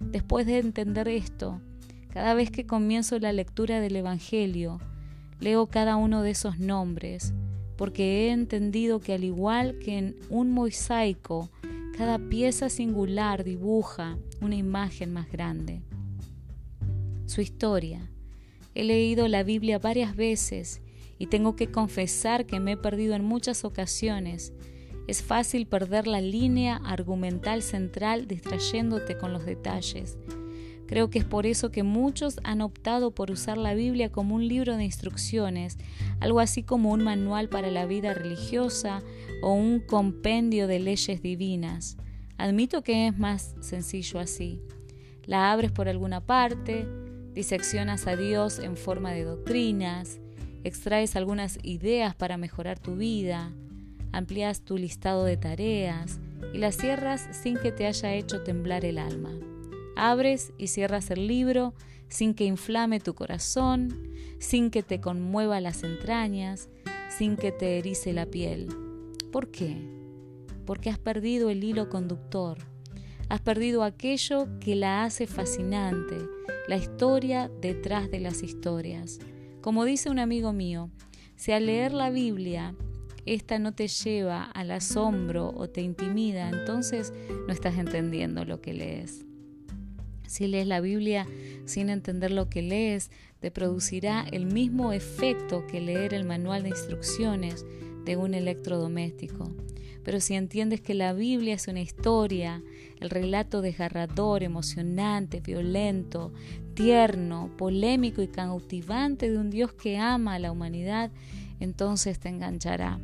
Después 0.00 0.46
de 0.46 0.58
entender 0.58 1.06
esto, 1.08 1.60
cada 2.08 2.34
vez 2.34 2.50
que 2.50 2.66
comienzo 2.66 3.18
la 3.18 3.32
lectura 3.32 3.80
del 3.80 3.94
Evangelio, 3.94 4.80
leo 5.38 5.66
cada 5.66 5.96
uno 5.96 6.22
de 6.22 6.30
esos 6.30 6.58
nombres, 6.58 7.34
porque 7.76 8.26
he 8.26 8.30
entendido 8.32 9.00
que 9.00 9.14
al 9.14 9.24
igual 9.24 9.78
que 9.78 9.98
en 9.98 10.16
un 10.28 10.50
mosaico, 10.50 11.50
cada 12.00 12.18
pieza 12.18 12.70
singular 12.70 13.44
dibuja 13.44 14.16
una 14.40 14.56
imagen 14.56 15.12
más 15.12 15.30
grande. 15.30 15.82
Su 17.26 17.42
historia. 17.42 18.10
He 18.74 18.84
leído 18.84 19.28
la 19.28 19.42
Biblia 19.42 19.78
varias 19.78 20.16
veces 20.16 20.80
y 21.18 21.26
tengo 21.26 21.56
que 21.56 21.70
confesar 21.70 22.46
que 22.46 22.58
me 22.58 22.72
he 22.72 22.76
perdido 22.78 23.14
en 23.16 23.22
muchas 23.22 23.66
ocasiones. 23.66 24.54
Es 25.08 25.22
fácil 25.22 25.66
perder 25.66 26.06
la 26.06 26.22
línea 26.22 26.76
argumental 26.86 27.60
central 27.60 28.26
distrayéndote 28.26 29.18
con 29.18 29.34
los 29.34 29.44
detalles. 29.44 30.16
Creo 30.90 31.08
que 31.08 31.20
es 31.20 31.24
por 31.24 31.46
eso 31.46 31.70
que 31.70 31.84
muchos 31.84 32.40
han 32.42 32.60
optado 32.60 33.12
por 33.12 33.30
usar 33.30 33.56
la 33.56 33.74
Biblia 33.74 34.10
como 34.10 34.34
un 34.34 34.48
libro 34.48 34.76
de 34.76 34.82
instrucciones, 34.82 35.78
algo 36.18 36.40
así 36.40 36.64
como 36.64 36.90
un 36.90 37.04
manual 37.04 37.48
para 37.48 37.70
la 37.70 37.86
vida 37.86 38.12
religiosa 38.12 39.00
o 39.40 39.52
un 39.52 39.78
compendio 39.78 40.66
de 40.66 40.80
leyes 40.80 41.22
divinas. 41.22 41.96
Admito 42.38 42.82
que 42.82 43.06
es 43.06 43.16
más 43.16 43.54
sencillo 43.60 44.18
así. 44.18 44.60
La 45.26 45.52
abres 45.52 45.70
por 45.70 45.88
alguna 45.88 46.26
parte, 46.26 46.88
diseccionas 47.34 48.08
a 48.08 48.16
Dios 48.16 48.58
en 48.58 48.76
forma 48.76 49.12
de 49.12 49.22
doctrinas, 49.22 50.18
extraes 50.64 51.14
algunas 51.14 51.60
ideas 51.62 52.16
para 52.16 52.36
mejorar 52.36 52.80
tu 52.80 52.96
vida, 52.96 53.52
amplías 54.10 54.62
tu 54.62 54.76
listado 54.76 55.24
de 55.24 55.36
tareas 55.36 56.18
y 56.52 56.58
las 56.58 56.76
cierras 56.76 57.28
sin 57.30 57.56
que 57.58 57.70
te 57.70 57.86
haya 57.86 58.12
hecho 58.12 58.42
temblar 58.42 58.84
el 58.84 58.98
alma. 58.98 59.30
Abres 59.96 60.52
y 60.58 60.68
cierras 60.68 61.10
el 61.10 61.26
libro 61.26 61.74
sin 62.08 62.34
que 62.34 62.44
inflame 62.44 63.00
tu 63.00 63.14
corazón, 63.14 64.14
sin 64.38 64.70
que 64.70 64.82
te 64.82 65.00
conmueva 65.00 65.60
las 65.60 65.84
entrañas, 65.84 66.68
sin 67.08 67.36
que 67.36 67.52
te 67.52 67.78
erice 67.78 68.12
la 68.12 68.26
piel. 68.26 68.68
¿Por 69.32 69.50
qué? 69.50 69.76
Porque 70.66 70.90
has 70.90 70.98
perdido 70.98 71.50
el 71.50 71.62
hilo 71.64 71.88
conductor. 71.88 72.58
Has 73.28 73.40
perdido 73.40 73.84
aquello 73.84 74.48
que 74.58 74.74
la 74.74 75.04
hace 75.04 75.26
fascinante, 75.28 76.16
la 76.66 76.76
historia 76.76 77.50
detrás 77.60 78.10
de 78.10 78.18
las 78.18 78.42
historias. 78.42 79.20
Como 79.60 79.84
dice 79.84 80.10
un 80.10 80.18
amigo 80.18 80.52
mío, 80.52 80.90
si 81.36 81.52
al 81.52 81.66
leer 81.66 81.92
la 81.92 82.10
Biblia 82.10 82.74
esta 83.26 83.58
no 83.60 83.72
te 83.72 83.86
lleva 83.86 84.44
al 84.44 84.72
asombro 84.72 85.52
o 85.54 85.68
te 85.68 85.82
intimida, 85.82 86.48
entonces 86.48 87.12
no 87.46 87.52
estás 87.52 87.78
entendiendo 87.78 88.44
lo 88.44 88.60
que 88.60 88.72
lees. 88.72 89.24
Si 90.30 90.46
lees 90.46 90.68
la 90.68 90.80
Biblia 90.80 91.26
sin 91.64 91.88
entender 91.88 92.30
lo 92.30 92.48
que 92.48 92.62
lees, 92.62 93.10
te 93.40 93.50
producirá 93.50 94.24
el 94.30 94.46
mismo 94.46 94.92
efecto 94.92 95.66
que 95.66 95.80
leer 95.80 96.14
el 96.14 96.22
manual 96.22 96.62
de 96.62 96.68
instrucciones 96.68 97.66
de 98.04 98.16
un 98.16 98.34
electrodoméstico. 98.34 99.52
Pero 100.04 100.20
si 100.20 100.34
entiendes 100.34 100.82
que 100.82 100.94
la 100.94 101.14
Biblia 101.14 101.54
es 101.54 101.66
una 101.66 101.80
historia, 101.80 102.62
el 103.00 103.10
relato 103.10 103.60
desgarrador, 103.60 104.44
emocionante, 104.44 105.40
violento, 105.40 106.32
tierno, 106.74 107.50
polémico 107.58 108.22
y 108.22 108.28
cautivante 108.28 109.28
de 109.28 109.36
un 109.36 109.50
Dios 109.50 109.72
que 109.72 109.98
ama 109.98 110.34
a 110.34 110.38
la 110.38 110.52
humanidad, 110.52 111.10
entonces 111.58 112.20
te 112.20 112.28
enganchará. 112.28 113.00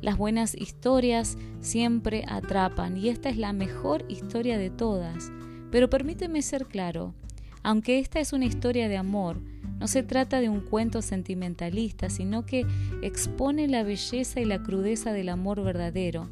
Las 0.00 0.16
buenas 0.16 0.54
historias 0.54 1.36
siempre 1.60 2.24
atrapan 2.26 2.96
y 2.96 3.10
esta 3.10 3.28
es 3.28 3.36
la 3.36 3.52
mejor 3.52 4.06
historia 4.08 4.56
de 4.56 4.70
todas. 4.70 5.30
Pero 5.72 5.88
permíteme 5.88 6.42
ser 6.42 6.66
claro, 6.66 7.14
aunque 7.62 7.98
esta 7.98 8.20
es 8.20 8.34
una 8.34 8.44
historia 8.44 8.88
de 8.88 8.98
amor, 8.98 9.40
no 9.80 9.88
se 9.88 10.02
trata 10.02 10.40
de 10.40 10.50
un 10.50 10.60
cuento 10.60 11.00
sentimentalista, 11.00 12.10
sino 12.10 12.44
que 12.44 12.66
expone 13.00 13.66
la 13.68 13.82
belleza 13.82 14.40
y 14.40 14.44
la 14.44 14.62
crudeza 14.62 15.12
del 15.14 15.30
amor 15.30 15.64
verdadero, 15.64 16.28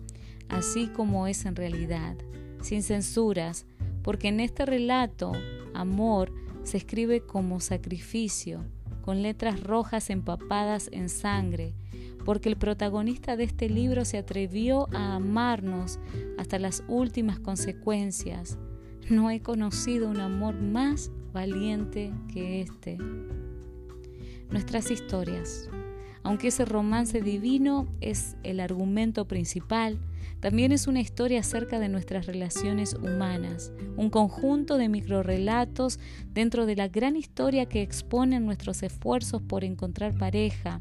así 0.51 0.89
como 0.89 1.27
es 1.27 1.47
en 1.47 1.57
realidad, 1.57 2.17
sin 2.61 2.83
censuras, 2.83 3.65
porque 4.03 4.29
en 4.29 4.41
este 4.41 4.67
relato, 4.67 5.33
amor 5.73 6.33
se 6.63 6.77
escribe 6.77 7.23
como 7.23 7.61
sacrificio, 7.61 8.63
con 9.01 9.23
letras 9.23 9.63
rojas 9.63 10.11
empapadas 10.11 10.91
en 10.93 11.09
sangre, 11.09 11.73
porque 12.27 12.51
el 12.51 12.57
protagonista 12.57 13.37
de 13.37 13.45
este 13.45 13.71
libro 13.71 14.05
se 14.05 14.19
atrevió 14.19 14.87
a 14.93 15.15
amarnos 15.15 15.99
hasta 16.37 16.59
las 16.59 16.85
últimas 16.89 17.39
consecuencias, 17.39 18.59
no 19.11 19.31
he 19.31 19.41
conocido 19.41 20.09
un 20.09 20.21
amor 20.21 20.55
más 20.55 21.11
valiente 21.33 22.13
que 22.33 22.63
este. 22.63 22.97
Nuestras 24.51 24.91
historias. 24.91 25.69
Aunque 26.23 26.49
ese 26.49 26.65
romance 26.65 27.21
divino 27.21 27.89
es 28.01 28.37
el 28.43 28.61
argumento 28.61 29.27
principal, 29.27 29.99
también 30.41 30.73
es 30.73 30.87
una 30.87 31.01
historia 31.01 31.41
acerca 31.41 31.79
de 31.79 31.89
nuestras 31.89 32.27
relaciones 32.27 32.95
humanas, 32.95 33.73
un 33.97 34.11
conjunto 34.11 34.79
de 34.79 34.89
microrelatos 34.89 35.99
dentro 36.33 36.67
de 36.67 36.77
la 36.77 36.89
gran 36.89 37.17
historia 37.17 37.67
que 37.67 37.83
exponen 37.83 38.47
nuestros 38.47 38.83
esfuerzos 38.83 39.43
por 39.43 39.65
encontrar 39.65 40.17
pareja, 40.17 40.81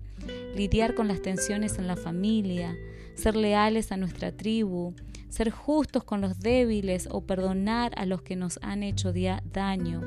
lidiar 0.55 0.93
con 0.93 1.07
las 1.07 1.21
tensiones 1.21 1.77
en 1.77 1.88
la 1.88 1.95
familia, 1.95 2.75
ser 3.15 3.36
leales 3.36 3.91
a 3.91 3.98
nuestra 3.98 4.31
tribu, 4.31 4.93
ser 5.29 5.51
justos 5.51 6.03
con 6.03 6.21
los 6.21 6.39
débiles 6.39 7.07
o 7.12 7.21
perdonar 7.21 7.93
a 7.95 8.05
los 8.05 8.21
que 8.21 8.36
nos 8.36 8.59
han 8.62 8.83
hecho 8.83 9.13
daño. 9.13 10.01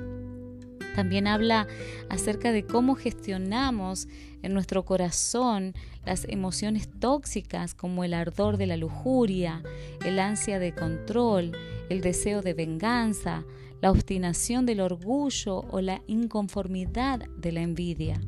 También 0.95 1.27
habla 1.27 1.67
acerca 2.11 2.53
de 2.53 2.67
cómo 2.67 2.95
gestionamos 2.95 4.09
en 4.43 4.53
nuestro 4.53 4.85
corazón 4.85 5.75
las 6.05 6.27
emociones 6.29 6.89
tóxicas 7.01 7.75
como 7.75 8.05
el 8.05 8.13
ardor 8.13 8.57
de 8.59 8.67
la 8.67 8.77
lujuria, 8.77 9.63
el 10.05 10.19
ansia 10.19 10.59
de 10.59 10.75
control, 10.75 11.53
el 11.89 12.03
deseo 12.03 12.43
de 12.43 12.55
venganza, 12.55 13.45
la 13.81 13.91
obstinación 13.91 14.67
del 14.67 14.81
orgullo 14.81 15.65
o 15.71 15.81
la 15.81 16.03
inconformidad 16.07 17.21
de 17.39 17.53
la 17.53 17.63
envidia. 17.63 18.21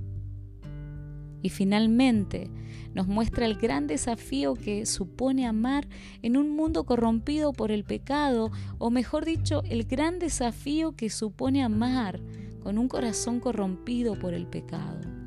Y 1.44 1.50
finalmente 1.50 2.48
nos 2.94 3.06
muestra 3.06 3.44
el 3.44 3.56
gran 3.56 3.86
desafío 3.86 4.54
que 4.54 4.86
supone 4.86 5.46
amar 5.46 5.86
en 6.22 6.38
un 6.38 6.56
mundo 6.56 6.84
corrompido 6.84 7.52
por 7.52 7.70
el 7.70 7.84
pecado, 7.84 8.50
o 8.78 8.88
mejor 8.88 9.26
dicho, 9.26 9.62
el 9.68 9.84
gran 9.84 10.18
desafío 10.18 10.96
que 10.96 11.10
supone 11.10 11.62
amar 11.62 12.18
con 12.62 12.78
un 12.78 12.88
corazón 12.88 13.40
corrompido 13.40 14.18
por 14.18 14.32
el 14.32 14.46
pecado. 14.46 15.23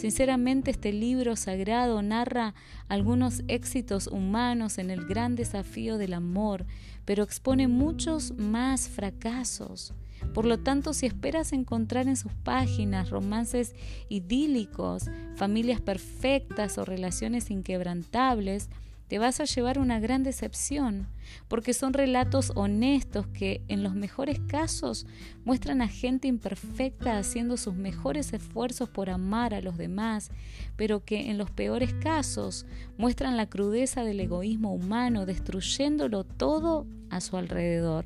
Sinceramente 0.00 0.70
este 0.70 0.94
libro 0.94 1.36
sagrado 1.36 2.00
narra 2.00 2.54
algunos 2.88 3.42
éxitos 3.48 4.06
humanos 4.06 4.78
en 4.78 4.88
el 4.88 5.04
gran 5.04 5.36
desafío 5.36 5.98
del 5.98 6.14
amor, 6.14 6.64
pero 7.04 7.22
expone 7.22 7.68
muchos 7.68 8.32
más 8.38 8.88
fracasos. 8.88 9.92
Por 10.32 10.46
lo 10.46 10.58
tanto, 10.58 10.94
si 10.94 11.04
esperas 11.04 11.52
encontrar 11.52 12.08
en 12.08 12.16
sus 12.16 12.32
páginas 12.32 13.10
romances 13.10 13.74
idílicos, 14.08 15.04
familias 15.36 15.82
perfectas 15.82 16.78
o 16.78 16.86
relaciones 16.86 17.50
inquebrantables, 17.50 18.70
te 19.10 19.18
vas 19.18 19.40
a 19.40 19.44
llevar 19.44 19.80
una 19.80 19.98
gran 19.98 20.22
decepción, 20.22 21.08
porque 21.48 21.74
son 21.74 21.94
relatos 21.94 22.52
honestos 22.54 23.26
que 23.26 23.60
en 23.66 23.82
los 23.82 23.96
mejores 23.96 24.38
casos 24.46 25.04
muestran 25.44 25.82
a 25.82 25.88
gente 25.88 26.28
imperfecta 26.28 27.18
haciendo 27.18 27.56
sus 27.56 27.74
mejores 27.74 28.32
esfuerzos 28.32 28.88
por 28.88 29.10
amar 29.10 29.52
a 29.52 29.62
los 29.62 29.76
demás, 29.76 30.30
pero 30.76 31.04
que 31.04 31.28
en 31.28 31.38
los 31.38 31.50
peores 31.50 31.92
casos 31.92 32.66
muestran 32.98 33.36
la 33.36 33.50
crudeza 33.50 34.04
del 34.04 34.20
egoísmo 34.20 34.72
humano, 34.72 35.26
destruyéndolo 35.26 36.22
todo 36.22 36.86
a 37.10 37.20
su 37.20 37.36
alrededor. 37.36 38.04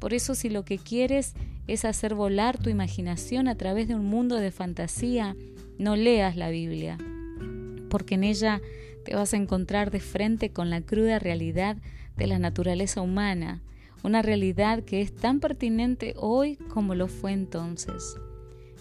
Por 0.00 0.12
eso 0.12 0.34
si 0.34 0.50
lo 0.50 0.64
que 0.64 0.78
quieres 0.78 1.34
es 1.68 1.84
hacer 1.84 2.16
volar 2.16 2.58
tu 2.58 2.68
imaginación 2.68 3.46
a 3.46 3.54
través 3.54 3.86
de 3.86 3.94
un 3.94 4.06
mundo 4.06 4.34
de 4.34 4.50
fantasía, 4.50 5.36
no 5.78 5.94
leas 5.94 6.34
la 6.34 6.50
Biblia, 6.50 6.98
porque 7.88 8.16
en 8.16 8.24
ella 8.24 8.60
te 9.06 9.14
vas 9.14 9.32
a 9.32 9.36
encontrar 9.36 9.92
de 9.92 10.00
frente 10.00 10.50
con 10.50 10.68
la 10.68 10.80
cruda 10.80 11.20
realidad 11.20 11.76
de 12.16 12.26
la 12.26 12.40
naturaleza 12.40 13.00
humana, 13.00 13.62
una 14.02 14.20
realidad 14.20 14.82
que 14.82 15.00
es 15.00 15.14
tan 15.14 15.38
pertinente 15.38 16.14
hoy 16.16 16.56
como 16.56 16.96
lo 16.96 17.06
fue 17.06 17.32
entonces. 17.32 18.16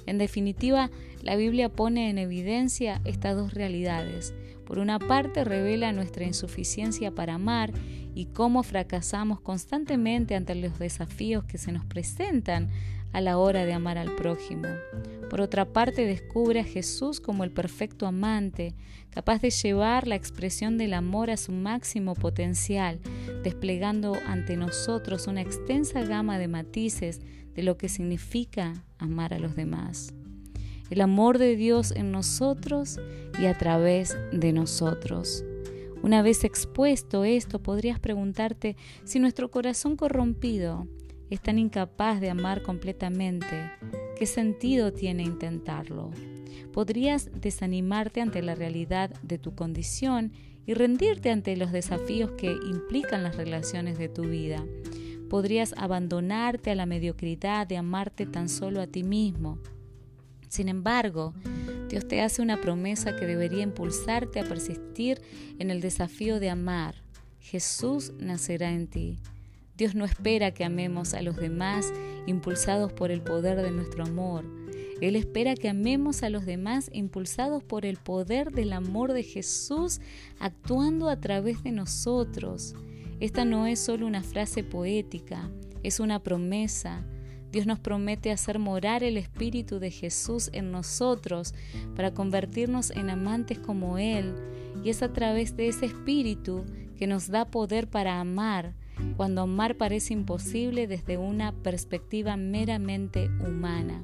En 0.08 0.18
definitiva, 0.18 0.90
la 1.22 1.36
Biblia 1.36 1.70
pone 1.70 2.10
en 2.10 2.18
evidencia 2.18 3.02
estas 3.06 3.36
dos 3.36 3.54
realidades. 3.54 4.34
Por 4.66 4.80
una 4.80 5.00
parte, 5.00 5.44
revela 5.44 5.92
nuestra 5.92 6.26
insuficiencia 6.26 7.12
para 7.12 7.36
amar 7.36 7.72
y 8.16 8.26
cómo 8.28 8.64
fracasamos 8.64 9.40
constantemente 9.42 10.36
ante 10.36 10.56
los 10.56 10.80
desafíos 10.80 11.44
que 11.44 11.58
se 11.58 11.72
nos 11.72 11.86
presentan 11.86 12.70
a 13.14 13.22
la 13.22 13.38
hora 13.38 13.66
de 13.66 13.74
amar 13.74 13.98
al 13.98 14.14
prójimo. 14.16 14.68
Por 15.30 15.40
otra 15.42 15.66
parte, 15.66 16.06
descubre 16.06 16.60
a 16.60 16.66
Jesús 16.66 17.20
como 17.20 17.44
el 17.44 17.52
perfecto 17.52 18.08
amante, 18.08 18.76
capaz 19.10 19.42
de 19.42 19.52
llevar 19.52 20.08
la 20.08 20.16
expresión 20.16 20.78
del 20.78 20.94
amor 20.94 21.30
a 21.30 21.38
su 21.38 21.52
máximo 21.52 22.14
potencial, 22.14 23.00
desplegando 23.44 24.16
ante 24.28 24.58
nosotros 24.58 25.28
una 25.28 25.42
extensa 25.42 26.04
gama 26.04 26.38
de 26.38 26.48
matices 26.48 27.22
de 27.54 27.64
lo 27.64 27.78
que 27.78 27.88
significa 27.88 28.74
amar 28.98 29.34
a 29.34 29.40
los 29.40 29.56
demás. 29.56 30.14
El 30.90 31.02
amor 31.02 31.40
de 31.40 31.56
Dios 31.56 31.92
en 31.92 32.12
nosotros 32.12 33.00
y 33.40 33.46
a 33.46 33.58
través 33.58 34.16
de 34.32 34.54
nosotros. 34.54 35.44
Una 36.04 36.22
vez 36.22 36.44
expuesto 36.44 37.24
esto, 37.24 37.60
podrías 37.60 38.00
preguntarte 38.00 38.78
si 39.04 39.20
nuestro 39.20 39.50
corazón 39.50 39.96
corrompido 39.96 40.88
es 41.32 41.42
tan 41.42 41.58
incapaz 41.58 42.22
de 42.22 42.30
amar 42.30 42.62
completamente, 42.62 43.72
¿qué 44.16 44.28
sentido 44.28 44.94
tiene 44.94 45.24
intentarlo? 45.24 46.12
Podrías 46.72 47.32
desanimarte 47.34 48.22
ante 48.22 48.44
la 48.44 48.54
realidad 48.54 49.10
de 49.24 49.40
tu 49.40 49.56
condición 49.56 50.34
y 50.68 50.76
rendirte 50.76 51.32
ante 51.32 51.56
los 51.58 51.72
desafíos 51.72 52.32
que 52.38 52.52
implican 52.52 53.24
las 53.24 53.38
relaciones 53.38 53.98
de 53.98 54.10
tu 54.10 54.24
vida. 54.24 54.64
Podrías 55.30 55.74
abandonarte 55.78 56.72
a 56.72 56.76
la 56.76 56.86
mediocridad 56.86 57.66
de 57.66 57.78
amarte 57.78 58.26
tan 58.26 58.48
solo 58.48 58.82
a 58.82 58.88
ti 58.88 59.04
mismo. 59.04 59.58
Sin 60.56 60.70
embargo, 60.70 61.34
Dios 61.90 62.08
te 62.08 62.22
hace 62.22 62.42
una 62.42 62.62
promesa 62.62 63.18
que 63.18 63.26
debería 63.26 63.62
impulsarte 63.62 64.40
a 64.40 64.46
persistir 64.46 65.22
en 65.60 65.70
el 65.70 65.82
desafío 65.82 66.40
de 66.40 66.50
amar. 66.50 66.96
Jesús 67.42 68.14
nacerá 68.20 68.72
en 68.72 68.88
ti. 68.88 69.20
Dios 69.76 69.96
no 69.96 70.06
espera 70.06 70.54
que 70.54 70.64
amemos 70.64 71.14
a 71.14 71.22
los 71.22 71.36
demás 71.36 71.92
impulsados 72.26 72.94
por 72.94 73.12
el 73.12 73.22
poder 73.22 73.62
de 73.62 73.72
nuestro 73.72 74.06
amor. 74.06 74.46
Él 75.02 75.18
espera 75.18 75.56
que 75.56 75.68
amemos 75.68 76.24
a 76.24 76.30
los 76.30 76.46
demás 76.46 76.90
impulsados 76.94 77.62
por 77.62 77.86
el 77.86 77.98
poder 77.98 78.54
del 78.54 78.72
amor 78.72 79.12
de 79.12 79.24
Jesús 79.24 80.00
actuando 80.40 81.10
a 81.10 81.20
través 81.20 81.64
de 81.64 81.74
nosotros. 81.74 82.76
Esta 83.20 83.44
no 83.44 83.68
es 83.68 83.82
solo 83.82 84.08
una 84.08 84.24
frase 84.24 84.64
poética, 84.64 85.52
es 85.84 86.00
una 86.00 86.24
promesa. 86.24 87.04
Dios 87.56 87.68
nos 87.68 87.80
promete 87.80 88.34
hacer 88.34 88.60
morar 88.60 89.02
el 89.02 89.16
Espíritu 89.16 89.80
de 89.80 89.90
Jesús 89.90 90.50
en 90.52 90.74
nosotros 90.74 91.54
para 91.96 92.14
convertirnos 92.14 92.92
en 92.92 93.10
amantes 93.10 93.60
como 93.60 93.98
Él. 93.98 94.36
Y 94.84 94.90
es 94.90 95.02
a 95.02 95.14
través 95.14 95.56
de 95.56 95.70
ese 95.70 95.86
Espíritu 95.86 96.66
que 96.98 97.08
nos 97.08 97.30
da 97.30 97.46
poder 97.46 97.90
para 97.90 98.20
amar, 98.20 98.74
cuando 99.16 99.40
amar 99.40 99.78
parece 99.78 100.14
imposible 100.14 100.86
desde 100.86 101.18
una 101.18 101.54
perspectiva 101.54 102.36
meramente 102.36 103.30
humana. 103.40 104.04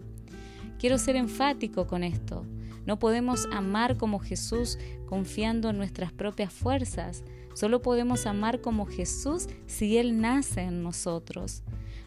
Quiero 0.79 0.97
ser 0.97 1.17
enfático 1.17 1.87
con 1.87 2.05
esto. 2.05 2.45
No 2.85 2.99
podemos 2.99 3.49
amar 3.51 3.97
como 3.97 4.19
Jesús 4.19 4.79
confiando 5.07 5.71
en 5.71 5.77
nuestras 5.77 6.13
propias 6.13 6.53
fuerzas. 6.53 7.25
Solo 7.53 7.81
podemos 7.81 8.27
amar 8.27 8.61
como 8.61 8.85
Jesús 8.85 9.49
si 9.65 9.97
Él 9.97 10.21
nace 10.21 10.61
en 10.61 10.83
nosotros. 10.83 11.63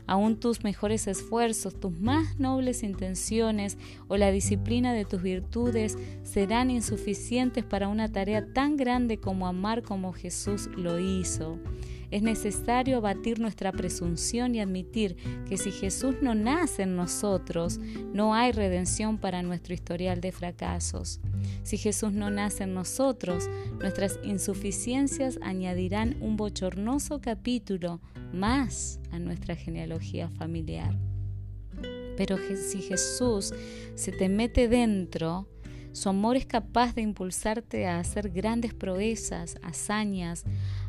Aún 0.07 0.39
tus 0.39 0.65
mejores 0.65 1.07
esfuerzos, 1.07 1.79
tus 1.79 1.99
más 1.99 2.39
nobles 2.39 2.83
intenciones 2.83 3.79
o 4.09 4.17
la 4.17 4.31
disciplina 4.31 4.93
de 4.93 5.05
tus 5.05 5.23
virtudes 5.23 5.97
serán 6.23 6.71
insuficientes 6.71 7.65
para 7.65 7.89
una 7.89 8.13
tarea 8.13 8.53
tan 8.53 8.77
grande 8.77 9.19
como 9.19 9.47
amar 9.47 9.83
como 9.83 10.13
Jesús 10.13 10.69
lo 10.77 10.99
hizo. 10.99 11.59
Es 12.11 12.23
necesario 12.23 12.99
abatir 12.99 13.41
nuestra 13.41 13.73
presunción 13.73 14.55
y 14.55 14.61
admitir 14.61 15.17
que 15.49 15.57
si 15.57 15.71
Jesús 15.71 16.17
no 16.21 16.35
nace 16.35 16.83
en 16.83 16.97
nosotros, 16.97 17.79
no 18.13 18.35
hay 18.35 18.53
redención 18.53 19.19
para 19.19 19.43
nuestro 19.43 19.75
historial 19.75 20.21
de 20.21 20.33
fracasos. 20.33 21.21
Si 21.63 21.77
Jesús 21.77 22.13
no 22.13 22.31
nace 22.31 22.65
en 22.65 22.75
nosotros, 22.75 23.49
nuestras 23.81 24.19
insuficiencias 24.23 25.39
añadirán 25.43 26.17
un 26.21 26.37
bochornoso 26.37 27.21
capítulo 27.21 28.01
más 28.33 29.01
a 29.11 29.19
nuestra 29.19 29.57
genealogía 29.57 30.29
familiar. 30.31 30.97
Pero 32.17 32.37
si 32.39 32.81
Jesús 32.81 33.53
se 33.95 34.13
te 34.13 34.29
mete 34.29 34.69
dentro, 34.69 35.49
su 35.95 36.09
amor 36.09 36.37
es 36.37 36.45
capaz 36.45 36.97
de 36.97 37.03
impulsarte 37.03 37.87
a 37.87 38.01
hacer 38.01 38.31
grandes 38.31 38.75
proezas, 38.75 39.59
hazañas, 39.63 40.43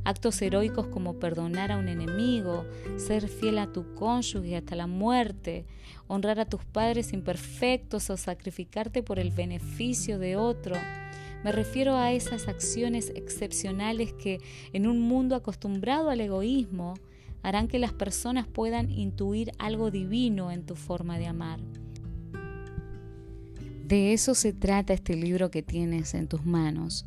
actos 0.03 0.41
heroicos 0.41 0.87
como 0.87 1.19
perdonar 1.19 1.71
a 1.71 1.77
un 1.77 1.89
enemigo, 1.89 2.65
ser 2.97 3.27
fiel 3.29 3.59
a 3.59 3.71
tu 3.71 3.93
cónyuge 3.93 4.57
hasta 4.57 4.75
la 4.75 4.87
muerte, 4.87 5.67
honrar 6.07 6.39
a 6.39 6.49
tus 6.49 6.65
padres 6.65 7.13
imperfectos 7.13 8.09
o 8.09 8.17
sacrificarte 8.17 9.03
por 9.03 9.19
el 9.19 9.29
beneficio 9.29 10.17
de 10.17 10.37
otro. 10.37 10.75
Me 11.43 11.51
refiero 11.51 11.95
a 11.97 12.11
esas 12.11 12.47
acciones 12.47 13.11
excepcionales 13.15 14.11
que, 14.13 14.39
en 14.73 14.87
un 14.87 15.01
mundo 15.01 15.35
acostumbrado 15.35 16.09
al 16.09 16.19
egoísmo, 16.19 16.95
harán 17.43 17.67
que 17.67 17.77
las 17.77 17.93
personas 17.93 18.47
puedan 18.47 18.89
intuir 18.89 19.51
algo 19.59 19.91
divino 19.91 20.49
en 20.49 20.65
tu 20.65 20.75
forma 20.75 21.19
de 21.19 21.27
amar. 21.27 21.59
De 23.85 24.13
eso 24.13 24.33
se 24.33 24.51
trata 24.51 24.93
este 24.93 25.15
libro 25.15 25.51
que 25.51 25.61
tienes 25.61 26.15
en 26.15 26.27
tus 26.27 26.43
manos, 26.43 27.05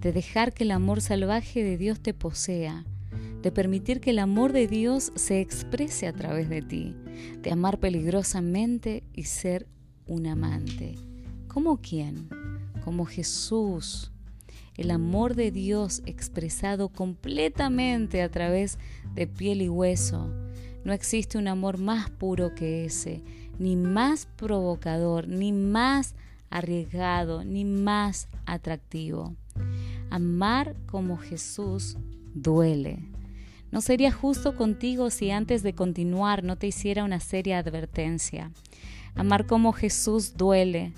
de 0.00 0.10
dejar 0.10 0.54
que 0.54 0.64
el 0.64 0.70
amor 0.70 1.02
salvaje 1.02 1.62
de 1.62 1.76
Dios 1.76 2.00
te 2.00 2.14
posea, 2.14 2.86
de 3.42 3.52
permitir 3.52 4.00
que 4.00 4.08
el 4.08 4.18
amor 4.18 4.54
de 4.54 4.66
Dios 4.66 5.12
se 5.16 5.42
exprese 5.42 6.06
a 6.06 6.14
través 6.14 6.48
de 6.48 6.62
ti, 6.62 6.96
de 7.42 7.52
amar 7.52 7.78
peligrosamente 7.78 9.04
y 9.12 9.24
ser 9.24 9.66
un 10.06 10.26
amante. 10.26 10.94
¿Como 11.46 11.82
quién? 11.82 12.30
Como 12.82 13.04
Jesús. 13.04 14.10
El 14.78 14.92
amor 14.92 15.34
de 15.34 15.50
Dios 15.50 16.02
expresado 16.06 16.88
completamente 16.88 18.22
a 18.22 18.30
través 18.30 18.78
de 19.14 19.26
piel 19.26 19.60
y 19.60 19.68
hueso. 19.68 20.32
No 20.84 20.94
existe 20.94 21.36
un 21.36 21.48
amor 21.48 21.76
más 21.76 22.08
puro 22.08 22.54
que 22.54 22.86
ese 22.86 23.22
ni 23.58 23.76
más 23.76 24.26
provocador, 24.36 25.28
ni 25.28 25.52
más 25.52 26.14
arriesgado, 26.50 27.44
ni 27.44 27.64
más 27.64 28.28
atractivo. 28.46 29.34
Amar 30.10 30.76
como 30.86 31.16
Jesús 31.16 31.96
duele. 32.34 32.98
No 33.72 33.80
sería 33.80 34.12
justo 34.12 34.56
contigo 34.56 35.10
si 35.10 35.30
antes 35.30 35.62
de 35.64 35.74
continuar 35.74 36.44
no 36.44 36.56
te 36.56 36.68
hiciera 36.68 37.02
una 37.02 37.18
seria 37.18 37.58
advertencia. 37.58 38.52
Amar 39.16 39.46
como 39.46 39.72
Jesús 39.72 40.36
duele. 40.36 40.92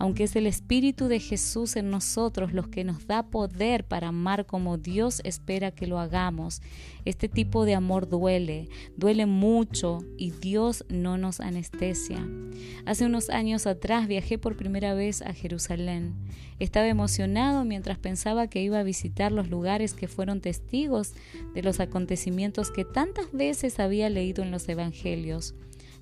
Aunque 0.00 0.24
es 0.24 0.34
el 0.34 0.46
Espíritu 0.46 1.08
de 1.08 1.20
Jesús 1.20 1.76
en 1.76 1.90
nosotros 1.90 2.54
los 2.54 2.68
que 2.68 2.84
nos 2.84 3.06
da 3.06 3.24
poder 3.24 3.84
para 3.84 4.08
amar 4.08 4.46
como 4.46 4.78
Dios 4.78 5.20
espera 5.24 5.72
que 5.72 5.86
lo 5.86 5.98
hagamos. 5.98 6.62
Este 7.04 7.28
tipo 7.28 7.66
de 7.66 7.74
amor 7.74 8.08
duele, 8.08 8.70
duele 8.96 9.26
mucho 9.26 9.98
y 10.16 10.30
Dios 10.30 10.86
no 10.88 11.18
nos 11.18 11.38
anestesia. 11.40 12.26
Hace 12.86 13.04
unos 13.04 13.28
años 13.28 13.66
atrás 13.66 14.08
viajé 14.08 14.38
por 14.38 14.56
primera 14.56 14.94
vez 14.94 15.20
a 15.20 15.34
Jerusalén. 15.34 16.14
Estaba 16.58 16.88
emocionado 16.88 17.66
mientras 17.66 17.98
pensaba 17.98 18.48
que 18.48 18.62
iba 18.62 18.78
a 18.78 18.84
visitar 18.84 19.32
los 19.32 19.50
lugares 19.50 19.92
que 19.92 20.08
fueron 20.08 20.40
testigos 20.40 21.12
de 21.52 21.62
los 21.62 21.78
acontecimientos 21.78 22.70
que 22.70 22.86
tantas 22.86 23.30
veces 23.32 23.78
había 23.78 24.08
leído 24.08 24.42
en 24.42 24.50
los 24.50 24.66
Evangelios. 24.66 25.54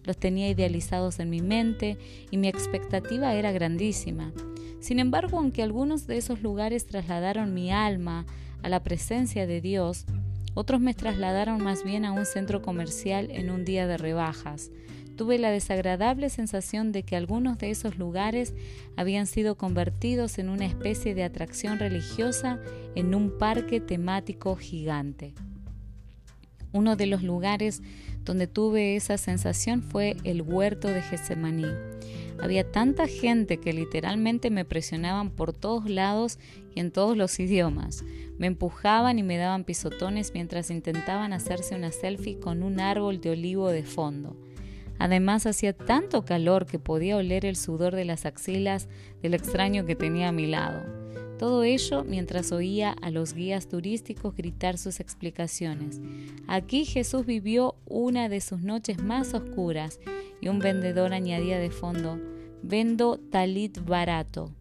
Los 0.09 0.16
tenía 0.16 0.49
idealizados 0.49 1.21
en 1.21 1.29
mi 1.29 1.42
mente 1.42 1.99
y 2.31 2.38
mi 2.38 2.49
expectativa 2.49 3.35
era 3.35 3.53
grandísima. 3.53 4.33
Sin 4.81 5.01
embargo, 5.01 5.37
aunque 5.37 5.62
algunos 5.62 6.07
de 6.07 6.16
esos 6.16 6.40
lugares 6.40 6.87
trasladaron 6.87 7.53
mi 7.53 7.71
alma 7.71 8.25
a 8.62 8.71
la 8.71 8.83
presencia 8.83 9.47
de 9.47 9.61
Dios, 9.61 10.07
otros 10.55 10.81
me 10.81 10.94
trasladaron 10.94 11.62
más 11.62 11.85
bien 11.85 12.07
a 12.07 12.12
un 12.12 12.25
centro 12.25 12.62
comercial 12.62 13.29
en 13.33 13.51
un 13.51 13.66
día 13.66 13.87
de 13.87 13.99
rebajas. 13.99 14.71
Tuve 15.14 15.38
la 15.38 15.51
desagradable 15.51 16.31
sensación 16.31 16.90
de 16.90 17.03
que 17.03 17.14
algunos 17.14 17.59
de 17.59 17.68
esos 17.68 17.99
lugares 17.99 18.55
habían 18.97 19.27
sido 19.27 19.59
convertidos 19.59 20.38
en 20.38 20.49
una 20.49 20.64
especie 20.64 21.14
de 21.14 21.25
atracción 21.25 21.79
religiosa 21.79 22.59
en 22.94 23.14
un 23.14 23.37
parque 23.37 23.79
temático 23.79 24.57
gigante. 24.57 25.35
Uno 26.72 26.96
de 26.96 27.07
los 27.07 27.22
lugares 27.22 27.83
donde 28.24 28.46
tuve 28.46 28.96
esa 28.96 29.16
sensación 29.18 29.83
fue 29.83 30.16
el 30.24 30.42
huerto 30.42 30.88
de 30.88 31.02
Getsemaní. 31.02 31.66
Había 32.40 32.70
tanta 32.70 33.09
gente 33.09 33.59
que 33.59 33.72
literalmente 33.72 34.50
me 34.50 34.64
presionaban 34.64 35.31
por 35.31 35.52
todos 35.52 35.88
lados 35.90 36.38
y 36.74 36.81
en 36.81 36.92
todos 36.92 37.16
los 37.16 37.40
idiomas. 37.40 38.04
Me 38.38 38.46
empujaban 38.46 39.18
y 39.18 39.22
me 39.24 39.38
daban 39.38 39.64
pisotones 39.64 40.33
mientras 40.35 40.70
intentaban 40.70 41.33
hacerse 41.33 41.74
una 41.74 41.90
selfie 41.90 42.38
con 42.38 42.62
un 42.62 42.78
árbol 42.78 43.20
de 43.20 43.31
olivo 43.31 43.70
de 43.70 43.83
fondo. 43.83 44.37
Además 44.98 45.46
hacía 45.46 45.72
tanto 45.72 46.24
calor 46.24 46.66
que 46.66 46.78
podía 46.78 47.16
oler 47.16 47.44
el 47.44 47.57
sudor 47.57 47.94
de 47.94 48.04
las 48.04 48.26
axilas 48.26 48.88
del 49.22 49.35
extraño 49.35 49.85
que 49.85 49.96
tenía 49.96 50.28
a 50.28 50.33
mi 50.33 50.46
lado. 50.46 51.08
Todo 51.38 51.62
ello 51.62 52.03
mientras 52.03 52.51
oía 52.51 52.90
a 52.90 53.11
los 53.11 53.33
guías 53.33 53.68
turísticos 53.68 54.35
gritar 54.35 54.77
sus 54.77 54.98
explicaciones. 54.98 56.01
Aquí 56.48 56.85
Jesús 56.85 57.24
vivió 57.27 57.77
una 57.87 58.29
de 58.29 58.40
sus 58.40 58.61
noches 58.61 59.01
más 59.03 59.35
oscuras 59.35 60.01
y 60.40 60.48
un 60.48 60.59
vendedor 60.59 61.12
añadía 61.12 61.59
de 61.59 61.70
fondo, 61.70 62.18
vendo 62.62 63.18
talit 63.18 63.79
barato. 63.85 64.53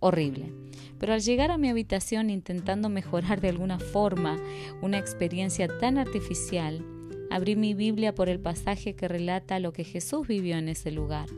Horrible. 0.00 0.52
Pero 0.98 1.14
al 1.14 1.22
llegar 1.22 1.50
a 1.50 1.58
mi 1.58 1.70
habitación 1.70 2.28
intentando 2.28 2.88
mejorar 2.88 3.40
de 3.40 3.48
alguna 3.48 3.78
forma 3.78 4.38
una 4.82 4.98
experiencia 4.98 5.66
tan 5.78 5.96
artificial, 5.96 6.84
abrí 7.30 7.56
mi 7.56 7.74
Biblia 7.74 8.14
por 8.14 8.28
el 8.28 8.38
pasaje 8.38 8.94
que 8.94 9.08
relata 9.08 9.58
lo 9.60 9.72
que 9.72 9.84
Jesús 9.84 10.28
vivió 10.28 10.56
en 10.56 10.68
ese 10.68 10.90
lugar. 10.90 11.28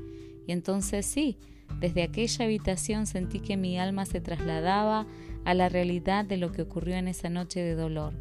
Y 0.47 0.53
entonces 0.53 1.07
sí, 1.07 1.39
desde 1.81 2.03
aquella 2.03 2.45
habitación 2.45 3.07
sentí 3.07 3.41
que 3.41 3.57
mi 3.57 3.79
alma 3.79 4.05
se 4.05 4.21
trasladaba 4.21 5.07
a 5.45 5.55
la 5.55 5.71
realidad 5.71 6.27
de 6.27 6.37
lo 6.37 6.53
que 6.53 6.63
ocurrió 6.63 6.97
en 6.97 7.09
esa 7.09 7.31
noche 7.31 7.61
de 7.61 7.75
dolor, 7.75 8.13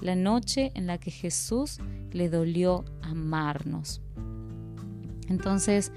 la 0.00 0.14
noche 0.14 0.70
en 0.74 0.86
la 0.86 0.98
que 0.98 1.10
Jesús 1.10 1.78
le 2.12 2.28
dolió 2.28 2.84
amarnos. 3.02 4.00
Entonces 5.28 5.92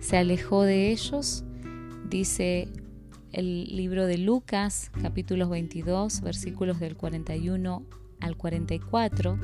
se 0.00 0.16
alejó 0.16 0.62
de 0.62 0.90
ellos, 0.90 1.44
dice 2.08 2.68
el 3.32 3.76
libro 3.76 4.06
de 4.06 4.18
Lucas, 4.18 4.90
capítulos 5.00 5.50
22, 5.50 6.22
versículos 6.22 6.80
del 6.80 6.96
41 6.96 7.84
al 8.20 8.36
44. 8.36 9.38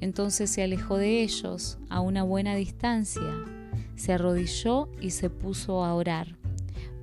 Entonces 0.00 0.50
se 0.50 0.62
alejó 0.62 0.98
de 0.98 1.22
ellos 1.22 1.78
a 1.88 2.00
una 2.00 2.22
buena 2.22 2.54
distancia, 2.54 3.44
se 3.96 4.12
arrodilló 4.12 4.88
y 5.00 5.10
se 5.10 5.30
puso 5.30 5.84
a 5.84 5.94
orar. 5.94 6.43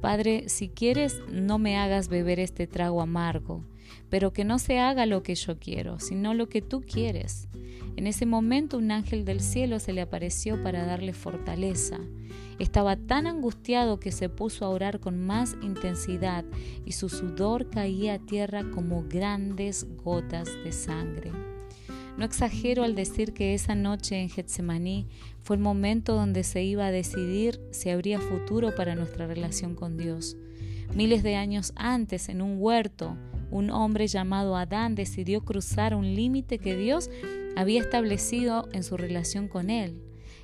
Padre, 0.02 0.50
si 0.50 0.68
quieres, 0.68 1.22
no 1.32 1.60
me 1.60 1.78
hagas 1.78 2.08
beber 2.08 2.40
este 2.40 2.66
trago 2.66 3.02
amargo, 3.04 3.64
pero 4.10 4.34
que 4.34 4.44
no 4.44 4.58
se 4.58 4.80
haga 4.80 5.06
lo 5.06 5.22
que 5.22 5.36
yo 5.36 5.60
quiero, 5.60 6.00
sino 6.00 6.34
lo 6.34 6.50
que 6.50 6.64
tú 6.64 6.82
quieres. 6.82 7.48
En 7.96 8.08
ese 8.08 8.26
momento 8.26 8.80
un 8.80 8.90
ángel 8.90 9.26
del 9.26 9.42
cielo 9.42 9.80
se 9.80 9.94
le 9.94 10.02
apareció 10.02 10.62
para 10.64 10.86
darle 10.86 11.14
fortaleza. 11.14 12.00
Estaba 12.58 12.96
tan 12.96 13.28
angustiado 13.28 14.00
que 14.00 14.12
se 14.12 14.28
puso 14.28 14.66
a 14.66 14.70
orar 14.70 15.00
con 15.00 15.24
más 15.24 15.56
intensidad 15.62 16.46
y 16.84 16.94
su 16.94 17.08
sudor 17.08 17.70
caía 17.70 18.16
a 18.16 18.20
tierra 18.20 18.64
como 18.72 19.04
grandes 19.08 19.86
gotas 20.04 20.50
de 20.64 20.72
sangre. 20.72 21.32
No 22.17 22.26
exagero 22.26 22.84
al 22.84 22.93
decir 22.93 23.34
que 23.34 23.54
esa 23.54 23.74
noche 23.74 24.19
en 24.19 24.30
Getsemaní 24.30 25.08
fue 25.41 25.56
el 25.56 25.62
momento 25.62 26.13
donde 26.13 26.43
se 26.43 26.63
iba 26.63 26.86
a 26.86 26.91
decidir 26.91 27.60
si 27.71 27.89
habría 27.89 28.19
futuro 28.19 28.76
para 28.76 28.95
nuestra 28.95 29.28
relación 29.28 29.76
con 29.76 29.97
Dios. 29.97 30.36
Miles 30.93 31.24
de 31.24 31.36
años 31.36 31.71
antes, 31.76 32.28
en 32.28 32.41
un 32.41 32.56
huerto, 32.60 33.17
un 33.50 33.69
hombre 33.69 34.08
llamado 34.08 34.56
Adán 34.56 34.93
decidió 34.95 35.41
cruzar 35.41 35.95
un 35.95 36.13
límite 36.15 36.60
que 36.60 36.76
Dios 36.76 37.10
había 37.56 37.80
establecido 37.80 38.67
en 38.74 38.84
su 38.84 38.97
relación 38.97 39.47
con 39.47 39.69
él. 39.69 40.02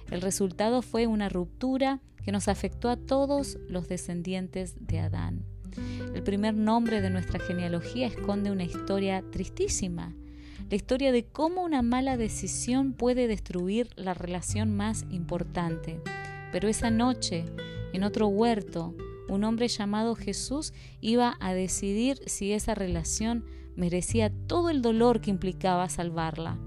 El 0.09 0.21
resultado 0.21 0.81
fue 0.81 1.05
una 1.05 1.27
ruptura 1.29 2.01
que 2.23 2.31
nos 2.31 2.47
afectó 2.47 2.89
a 2.89 2.97
todos 2.97 3.57
los 3.67 3.87
descendientes 3.87 4.75
de 4.79 4.99
Adán. 4.99 5.45
El 6.15 6.23
primer 6.23 6.55
nombre 6.55 7.01
de 7.01 7.09
nuestra 7.09 7.39
genealogía 7.39 8.07
esconde 8.07 8.51
una 8.51 8.63
historia 8.63 9.23
tristísima 9.31 10.15
la 10.69 10.75
historia 10.75 11.11
de 11.11 11.25
cómo 11.25 11.63
una 11.63 11.81
mala 11.81 12.17
decisión 12.17 12.93
puede 12.93 13.27
destruir 13.27 13.89
la 13.95 14.13
relación 14.13 14.75
más 14.75 15.05
importante. 15.09 16.01
Pero 16.51 16.67
esa 16.67 16.89
noche, 16.89 17.45
en 17.93 18.03
otro 18.03 18.27
huerto, 18.27 18.93
un 19.29 19.43
hombre 19.43 19.67
llamado 19.67 20.15
Jesús 20.15 20.73
iba 20.99 21.37
a 21.39 21.53
decidir 21.53 22.19
si 22.25 22.51
esa 22.51 22.75
relación 22.75 23.45
merecía 23.75 24.29
todo 24.47 24.69
el 24.69 24.81
dolor 24.81 25.21
que 25.21 25.29
implicaba 25.29 25.87
salvarla. 25.87 26.57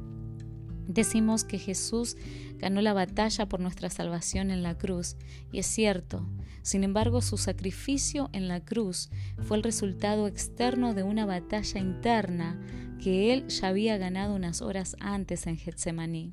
Decimos 0.86 1.44
que 1.44 1.58
Jesús 1.58 2.16
ganó 2.58 2.80
la 2.80 2.92
batalla 2.92 3.48
por 3.48 3.60
nuestra 3.60 3.90
salvación 3.90 4.50
en 4.50 4.62
la 4.62 4.76
cruz, 4.76 5.16
y 5.52 5.58
es 5.58 5.66
cierto. 5.66 6.26
Sin 6.62 6.84
embargo, 6.84 7.22
su 7.22 7.36
sacrificio 7.36 8.28
en 8.32 8.48
la 8.48 8.64
cruz 8.64 9.10
fue 9.42 9.56
el 9.56 9.62
resultado 9.62 10.26
externo 10.26 10.92
de 10.92 11.02
una 11.02 11.26
batalla 11.26 11.80
interna 11.80 12.58
que 13.00 13.32
él 13.32 13.48
ya 13.48 13.68
había 13.68 13.98
ganado 13.98 14.34
unas 14.34 14.62
horas 14.62 14.96
antes 15.00 15.46
en 15.46 15.56
Getsemaní. 15.56 16.32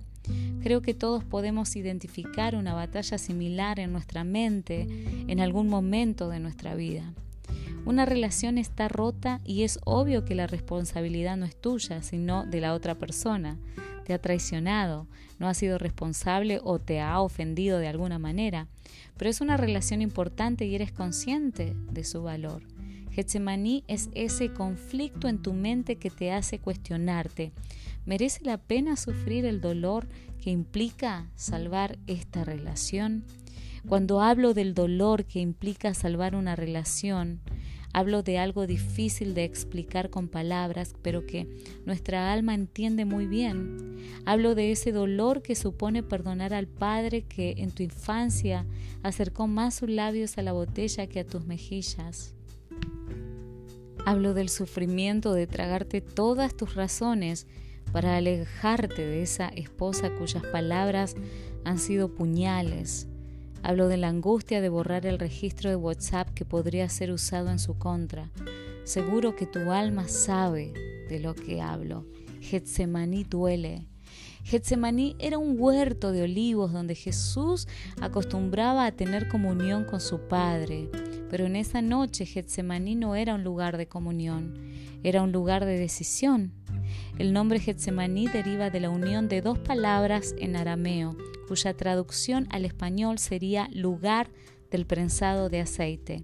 Creo 0.61 0.81
que 0.81 0.93
todos 0.93 1.23
podemos 1.23 1.75
identificar 1.75 2.55
una 2.55 2.73
batalla 2.73 3.17
similar 3.17 3.79
en 3.79 3.93
nuestra 3.93 4.23
mente 4.23 4.87
en 5.27 5.39
algún 5.39 5.69
momento 5.69 6.29
de 6.29 6.39
nuestra 6.39 6.75
vida. 6.75 7.13
Una 7.85 8.05
relación 8.05 8.57
está 8.57 8.89
rota 8.89 9.39
y 9.45 9.63
es 9.63 9.79
obvio 9.85 10.25
que 10.25 10.35
la 10.35 10.45
responsabilidad 10.45 11.37
no 11.37 11.45
es 11.45 11.55
tuya, 11.55 12.01
sino 12.01 12.45
de 12.45 12.59
la 12.59 12.73
otra 12.73 12.95
persona. 12.95 13.57
Te 14.03 14.13
ha 14.13 14.21
traicionado, 14.21 15.07
no 15.39 15.47
ha 15.47 15.53
sido 15.53 15.77
responsable 15.77 16.59
o 16.63 16.79
te 16.79 16.99
ha 16.99 17.21
ofendido 17.21 17.79
de 17.79 17.87
alguna 17.87 18.19
manera, 18.19 18.67
pero 19.15 19.29
es 19.29 19.39
una 19.39 19.55
relación 19.55 20.01
importante 20.01 20.65
y 20.65 20.75
eres 20.75 20.91
consciente 20.91 21.75
de 21.91 22.03
su 22.03 22.23
valor. 22.23 22.63
Getsemaní 23.17 23.83
es 23.87 24.11
ese 24.13 24.53
conflicto 24.53 25.27
en 25.27 25.41
tu 25.41 25.51
mente 25.53 25.95
que 25.95 26.11
te 26.11 26.31
hace 26.31 26.59
cuestionarte. 26.59 27.51
¿Merece 28.05 28.45
la 28.45 28.59
pena 28.59 28.95
sufrir 28.95 29.43
el 29.45 29.59
dolor 29.59 30.07
que 30.39 30.51
implica 30.51 31.27
salvar 31.33 31.97
esta 32.05 32.43
relación? 32.43 33.23
Cuando 33.89 34.21
hablo 34.21 34.53
del 34.53 34.75
dolor 34.75 35.25
que 35.25 35.39
implica 35.39 35.95
salvar 35.95 36.35
una 36.35 36.55
relación, 36.55 37.39
hablo 37.91 38.21
de 38.21 38.37
algo 38.37 38.67
difícil 38.67 39.33
de 39.33 39.45
explicar 39.45 40.11
con 40.11 40.27
palabras, 40.27 40.93
pero 41.01 41.25
que 41.25 41.47
nuestra 41.87 42.31
alma 42.31 42.53
entiende 42.53 43.05
muy 43.05 43.25
bien. 43.25 43.97
Hablo 44.27 44.53
de 44.53 44.71
ese 44.71 44.91
dolor 44.91 45.41
que 45.41 45.55
supone 45.55 46.03
perdonar 46.03 46.53
al 46.53 46.67
Padre 46.67 47.23
que 47.23 47.55
en 47.57 47.71
tu 47.71 47.81
infancia 47.81 48.67
acercó 49.01 49.47
más 49.47 49.73
sus 49.73 49.89
labios 49.89 50.37
a 50.37 50.43
la 50.43 50.51
botella 50.51 51.07
que 51.07 51.21
a 51.21 51.25
tus 51.25 51.47
mejillas. 51.47 52.36
Hablo 54.07 54.33
del 54.33 54.47
sufrimiento 54.47 55.33
de 55.33 55.47
tragarte 55.47 55.99
todas 55.99 56.55
tus 56.55 56.75
razones 56.75 57.45
para 57.91 58.15
alejarte 58.15 59.05
de 59.05 59.21
esa 59.21 59.49
esposa 59.49 60.15
cuyas 60.15 60.43
palabras 60.45 61.15
han 61.65 61.77
sido 61.77 62.15
puñales. 62.15 63.09
Hablo 63.63 63.89
de 63.89 63.97
la 63.97 64.07
angustia 64.07 64.61
de 64.61 64.69
borrar 64.69 65.05
el 65.05 65.19
registro 65.19 65.69
de 65.69 65.75
WhatsApp 65.75 66.29
que 66.33 66.45
podría 66.45 66.87
ser 66.87 67.11
usado 67.11 67.49
en 67.49 67.59
su 67.59 67.77
contra. 67.77 68.31
Seguro 68.85 69.35
que 69.35 69.45
tu 69.45 69.71
alma 69.71 70.07
sabe 70.07 70.71
de 71.09 71.19
lo 71.19 71.35
que 71.35 71.59
hablo. 71.59 72.05
Getsemaní 72.39 73.25
duele. 73.25 73.87
Getsemaní 74.45 75.17
era 75.19 75.37
un 75.37 75.57
huerto 75.59 76.13
de 76.13 76.21
olivos 76.21 76.71
donde 76.71 76.95
Jesús 76.95 77.67
acostumbraba 77.99 78.85
a 78.85 78.93
tener 78.93 79.27
comunión 79.27 79.83
con 79.83 79.99
su 79.99 80.29
Padre. 80.29 80.89
Pero 81.29 81.45
en 81.45 81.55
esa 81.55 81.81
noche 81.81 82.25
Getsemaní 82.25 82.95
no 82.95 83.15
era 83.15 83.35
un 83.35 83.43
lugar 83.43 83.77
de 83.77 83.87
comunión, 83.87 84.57
era 85.03 85.21
un 85.21 85.31
lugar 85.31 85.65
de 85.65 85.77
decisión. 85.77 86.53
El 87.17 87.33
nombre 87.33 87.59
Getsemaní 87.59 88.27
deriva 88.27 88.69
de 88.69 88.79
la 88.79 88.89
unión 88.89 89.27
de 89.27 89.41
dos 89.41 89.59
palabras 89.59 90.35
en 90.39 90.55
arameo, 90.55 91.17
cuya 91.47 91.75
traducción 91.75 92.47
al 92.51 92.65
español 92.65 93.17
sería 93.19 93.69
lugar 93.73 94.29
del 94.71 94.85
prensado 94.85 95.49
de 95.49 95.61
aceite. 95.61 96.23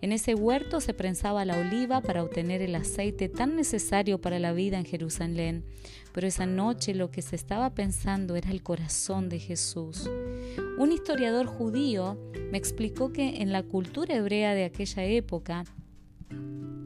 En 0.00 0.12
ese 0.12 0.34
huerto 0.34 0.80
se 0.80 0.94
prensaba 0.94 1.44
la 1.44 1.58
oliva 1.58 2.00
para 2.00 2.22
obtener 2.22 2.62
el 2.62 2.74
aceite 2.74 3.28
tan 3.28 3.56
necesario 3.56 4.20
para 4.20 4.38
la 4.38 4.52
vida 4.52 4.78
en 4.78 4.84
Jerusalén, 4.84 5.64
pero 6.12 6.26
esa 6.26 6.46
noche 6.46 6.94
lo 6.94 7.10
que 7.10 7.22
se 7.22 7.36
estaba 7.36 7.74
pensando 7.74 8.36
era 8.36 8.50
el 8.50 8.62
corazón 8.62 9.28
de 9.28 9.38
Jesús. 9.38 10.08
Un 10.78 10.92
historiador 10.92 11.46
judío 11.46 12.18
me 12.50 12.58
explicó 12.58 13.10
que 13.10 13.40
en 13.40 13.50
la 13.50 13.62
cultura 13.62 14.14
hebrea 14.14 14.52
de 14.54 14.64
aquella 14.64 15.04
época 15.04 15.64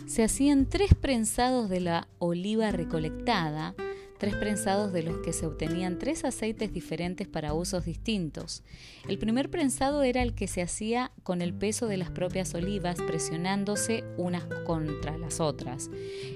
se 0.06 0.22
hacían 0.22 0.68
tres 0.68 0.94
prensados 0.94 1.68
de 1.68 1.80
la 1.80 2.08
oliva 2.20 2.70
recolectada, 2.70 3.74
tres 4.20 4.36
prensados 4.36 4.92
de 4.92 5.02
los 5.02 5.18
que 5.20 5.32
se 5.32 5.46
obtenían 5.46 5.98
tres 5.98 6.26
aceites 6.26 6.74
diferentes 6.74 7.26
para 7.26 7.54
usos 7.54 7.86
distintos. 7.86 8.62
El 9.08 9.18
primer 9.18 9.48
prensado 9.48 10.02
era 10.02 10.22
el 10.22 10.34
que 10.34 10.46
se 10.46 10.60
hacía 10.60 11.10
con 11.22 11.40
el 11.40 11.54
peso 11.54 11.86
de 11.86 11.96
las 11.96 12.10
propias 12.10 12.54
olivas 12.54 13.00
presionándose 13.00 14.04
unas 14.18 14.44
contra 14.66 15.16
las 15.16 15.40
otras. 15.40 15.90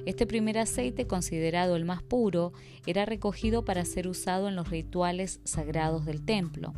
Este 0.07 0.27
primer 0.27 0.57
aceite, 0.57 1.07
considerado 1.07 1.77
el 1.77 1.85
más 1.85 2.03
puro, 2.03 2.55
era 2.87 3.05
recogido 3.05 3.66
para 3.66 3.85
ser 3.85 4.09
usado 4.09 4.49
en 4.49 4.57
los 4.57 4.70
rituales 4.70 5.40
sagrados 5.44 6.07
del 6.07 6.25
templo. 6.25 6.73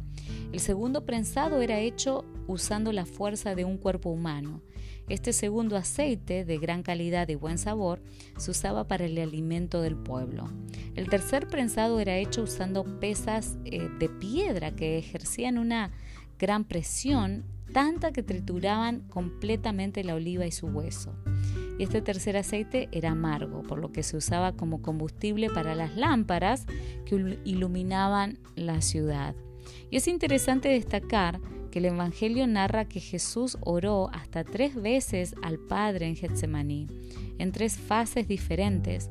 El 0.52 0.58
segundo 0.58 1.06
prensado 1.06 1.62
era 1.62 1.78
hecho 1.78 2.24
usando 2.48 2.90
la 2.90 3.06
fuerza 3.06 3.54
de 3.54 3.64
un 3.64 3.78
cuerpo 3.78 4.10
humano. 4.10 4.60
Este 5.08 5.32
segundo 5.32 5.76
aceite, 5.76 6.44
de 6.44 6.58
gran 6.58 6.82
calidad 6.82 7.28
y 7.28 7.36
buen 7.36 7.58
sabor, 7.58 8.02
se 8.38 8.50
usaba 8.50 8.88
para 8.88 9.04
el 9.04 9.16
alimento 9.18 9.80
del 9.80 9.96
pueblo. 9.96 10.48
El 10.96 11.08
tercer 11.08 11.46
prensado 11.46 12.00
era 12.00 12.16
hecho 12.16 12.42
usando 12.42 12.84
pesas 12.98 13.56
eh, 13.64 13.88
de 14.00 14.08
piedra 14.08 14.74
que 14.74 14.98
ejercían 14.98 15.58
una 15.58 15.92
gran 16.38 16.64
presión, 16.64 17.44
tanta 17.72 18.10
que 18.10 18.24
trituraban 18.24 19.00
completamente 19.08 20.02
la 20.02 20.14
oliva 20.14 20.44
y 20.46 20.52
su 20.52 20.66
hueso. 20.66 21.14
Este 21.78 22.00
tercer 22.00 22.36
aceite 22.36 22.88
era 22.90 23.10
amargo, 23.10 23.62
por 23.62 23.78
lo 23.78 23.92
que 23.92 24.02
se 24.02 24.16
usaba 24.16 24.52
como 24.52 24.82
combustible 24.82 25.50
para 25.50 25.74
las 25.74 25.94
lámparas 25.94 26.66
que 27.04 27.38
iluminaban 27.44 28.38
la 28.56 28.80
ciudad. 28.80 29.36
Y 29.90 29.96
es 29.96 30.08
interesante 30.08 30.68
destacar 30.68 31.40
el 31.78 31.86
Evangelio 31.86 32.46
narra 32.46 32.86
que 32.86 33.00
Jesús 33.00 33.58
oró 33.60 34.08
hasta 34.12 34.44
tres 34.44 34.74
veces 34.74 35.34
al 35.42 35.58
Padre 35.58 36.06
en 36.06 36.16
Getsemaní, 36.16 36.86
en 37.38 37.52
tres 37.52 37.76
fases 37.76 38.28
diferentes, 38.28 39.10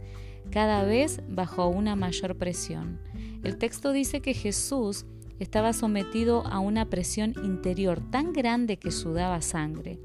cada 0.52 0.84
vez 0.84 1.22
bajo 1.28 1.68
una 1.68 1.96
mayor 1.96 2.38
presión. 2.38 3.00
El 3.44 3.58
texto 3.58 3.92
dice 3.92 4.22
que 4.22 4.34
Jesús 4.34 5.06
estaba 5.40 5.74
sometido 5.74 6.46
a 6.48 6.60
una 6.60 6.90
presión 6.90 7.34
interior 7.44 8.00
tan 8.10 8.34
grande 8.34 8.78
que 8.78 8.92
sudaba 8.92 9.42
sangre. 9.42 10.00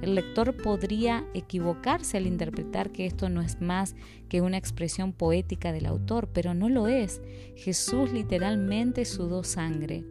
El 0.00 0.14
lector 0.14 0.56
podría 0.56 1.24
equivocarse 1.34 2.16
al 2.16 2.26
interpretar 2.26 2.90
que 2.90 3.06
esto 3.06 3.28
no 3.28 3.40
es 3.40 3.60
más 3.60 3.94
que 4.28 4.40
una 4.40 4.56
expresión 4.56 5.12
poética 5.12 5.72
del 5.72 5.86
autor, 5.86 6.28
pero 6.32 6.54
no 6.54 6.68
lo 6.68 6.88
es. 6.88 7.20
Jesús 7.56 8.12
literalmente 8.12 9.04
sudó 9.04 9.44
sangre. 9.44 10.04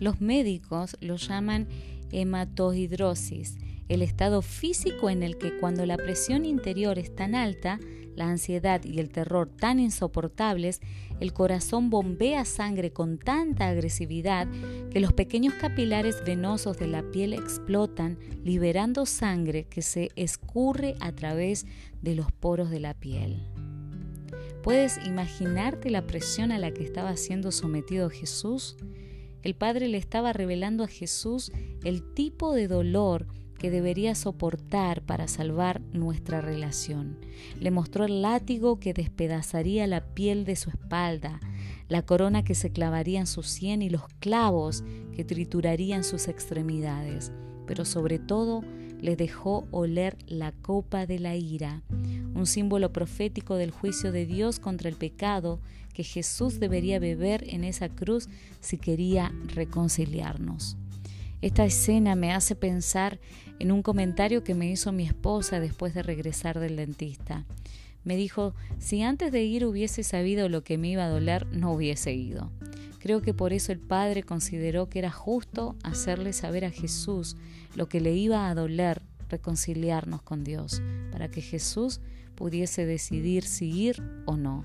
Los 0.00 0.20
médicos 0.22 0.96
lo 1.00 1.16
llaman 1.16 1.68
hematohidrosis, 2.10 3.58
el 3.88 4.02
estado 4.02 4.40
físico 4.40 5.10
en 5.10 5.22
el 5.22 5.36
que 5.36 5.58
cuando 5.58 5.84
la 5.84 5.98
presión 5.98 6.46
interior 6.46 6.98
es 6.98 7.14
tan 7.14 7.34
alta, 7.34 7.78
la 8.16 8.28
ansiedad 8.28 8.82
y 8.82 8.98
el 8.98 9.10
terror 9.10 9.48
tan 9.48 9.78
insoportables, 9.78 10.80
el 11.20 11.32
corazón 11.32 11.90
bombea 11.90 12.44
sangre 12.44 12.92
con 12.92 13.18
tanta 13.18 13.68
agresividad 13.68 14.48
que 14.90 15.00
los 15.00 15.12
pequeños 15.12 15.54
capilares 15.54 16.24
venosos 16.24 16.78
de 16.78 16.86
la 16.86 17.02
piel 17.02 17.34
explotan, 17.34 18.18
liberando 18.42 19.04
sangre 19.04 19.64
que 19.64 19.82
se 19.82 20.08
escurre 20.16 20.94
a 21.00 21.12
través 21.12 21.66
de 22.00 22.14
los 22.14 22.32
poros 22.32 22.70
de 22.70 22.80
la 22.80 22.94
piel. 22.94 23.42
¿Puedes 24.62 24.98
imaginarte 25.06 25.90
la 25.90 26.06
presión 26.06 26.52
a 26.52 26.58
la 26.58 26.72
que 26.72 26.84
estaba 26.84 27.16
siendo 27.16 27.52
sometido 27.52 28.08
Jesús? 28.08 28.76
El 29.42 29.54
Padre 29.54 29.88
le 29.88 29.98
estaba 29.98 30.32
revelando 30.32 30.84
a 30.84 30.88
Jesús 30.88 31.50
el 31.82 32.02
tipo 32.14 32.54
de 32.54 32.68
dolor 32.68 33.26
que 33.60 33.70
debería 33.70 34.14
soportar 34.14 35.02
para 35.02 35.28
salvar 35.28 35.82
nuestra 35.92 36.40
relación. 36.40 37.18
Le 37.60 37.70
mostró 37.70 38.06
el 38.06 38.22
látigo 38.22 38.80
que 38.80 38.94
despedazaría 38.94 39.86
la 39.86 40.02
piel 40.14 40.46
de 40.46 40.56
su 40.56 40.70
espalda, 40.70 41.40
la 41.88 42.02
corona 42.02 42.42
que 42.42 42.54
se 42.54 42.72
clavaría 42.72 43.20
en 43.20 43.26
su 43.26 43.42
sien 43.42 43.82
y 43.82 43.90
los 43.90 44.08
clavos 44.18 44.82
que 45.14 45.24
triturarían 45.24 46.04
sus 46.04 46.26
extremidades. 46.28 47.32
Pero 47.66 47.84
sobre 47.84 48.18
todo 48.18 48.62
le 49.00 49.16
dejó 49.16 49.66
oler 49.70 50.16
la 50.26 50.52
copa 50.52 51.06
de 51.06 51.18
la 51.18 51.36
ira, 51.36 51.82
un 52.34 52.46
símbolo 52.46 52.92
profético 52.92 53.56
del 53.56 53.70
juicio 53.70 54.10
de 54.10 54.24
Dios 54.24 54.58
contra 54.58 54.88
el 54.88 54.96
pecado 54.96 55.60
que 55.92 56.04
Jesús 56.04 56.60
debería 56.60 56.98
beber 56.98 57.44
en 57.48 57.64
esa 57.64 57.88
cruz 57.88 58.28
si 58.60 58.78
quería 58.78 59.32
reconciliarnos. 59.46 60.76
Esta 61.42 61.64
escena 61.64 62.14
me 62.16 62.32
hace 62.32 62.54
pensar 62.54 63.18
en 63.58 63.72
un 63.72 63.82
comentario 63.82 64.44
que 64.44 64.54
me 64.54 64.70
hizo 64.70 64.92
mi 64.92 65.06
esposa 65.06 65.58
después 65.58 65.94
de 65.94 66.02
regresar 66.02 66.60
del 66.60 66.76
dentista. 66.76 67.46
Me 68.04 68.16
dijo, 68.16 68.54
si 68.78 69.02
antes 69.02 69.32
de 69.32 69.42
ir 69.44 69.64
hubiese 69.64 70.02
sabido 70.02 70.48
lo 70.48 70.64
que 70.64 70.78
me 70.78 70.88
iba 70.88 71.04
a 71.04 71.08
doler, 71.08 71.46
no 71.46 71.72
hubiese 71.72 72.12
ido. 72.12 72.50
Creo 72.98 73.22
que 73.22 73.32
por 73.32 73.52
eso 73.52 73.72
el 73.72 73.80
Padre 73.80 74.22
consideró 74.22 74.88
que 74.88 74.98
era 74.98 75.10
justo 75.10 75.76
hacerle 75.82 76.32
saber 76.32 76.64
a 76.64 76.70
Jesús 76.70 77.36
lo 77.74 77.88
que 77.88 78.00
le 78.00 78.14
iba 78.14 78.48
a 78.48 78.54
doler 78.54 79.02
reconciliarnos 79.30 80.22
con 80.22 80.44
Dios, 80.44 80.82
para 81.12 81.30
que 81.30 81.40
Jesús 81.40 82.00
pudiese 82.34 82.84
decidir 82.84 83.44
si 83.44 83.70
ir 83.70 84.02
o 84.26 84.36
no. 84.36 84.64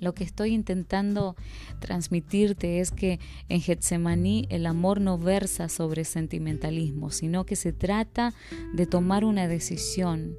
Lo 0.00 0.14
que 0.14 0.24
estoy 0.24 0.54
intentando 0.54 1.36
transmitirte 1.80 2.80
es 2.80 2.90
que 2.90 3.18
en 3.48 3.60
Getsemaní 3.60 4.46
el 4.50 4.66
amor 4.66 5.00
no 5.00 5.18
versa 5.18 5.68
sobre 5.68 6.04
sentimentalismo, 6.04 7.10
sino 7.10 7.44
que 7.44 7.56
se 7.56 7.72
trata 7.72 8.34
de 8.74 8.86
tomar 8.86 9.24
una 9.24 9.48
decisión. 9.48 10.36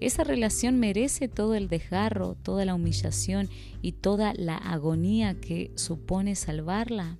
Esa 0.00 0.24
relación 0.24 0.80
merece 0.80 1.28
todo 1.28 1.54
el 1.54 1.68
desgarro, 1.68 2.34
toda 2.42 2.64
la 2.64 2.74
humillación 2.74 3.48
y 3.82 3.92
toda 3.92 4.34
la 4.34 4.56
agonía 4.56 5.34
que 5.40 5.70
supone 5.76 6.34
salvarla. 6.34 7.18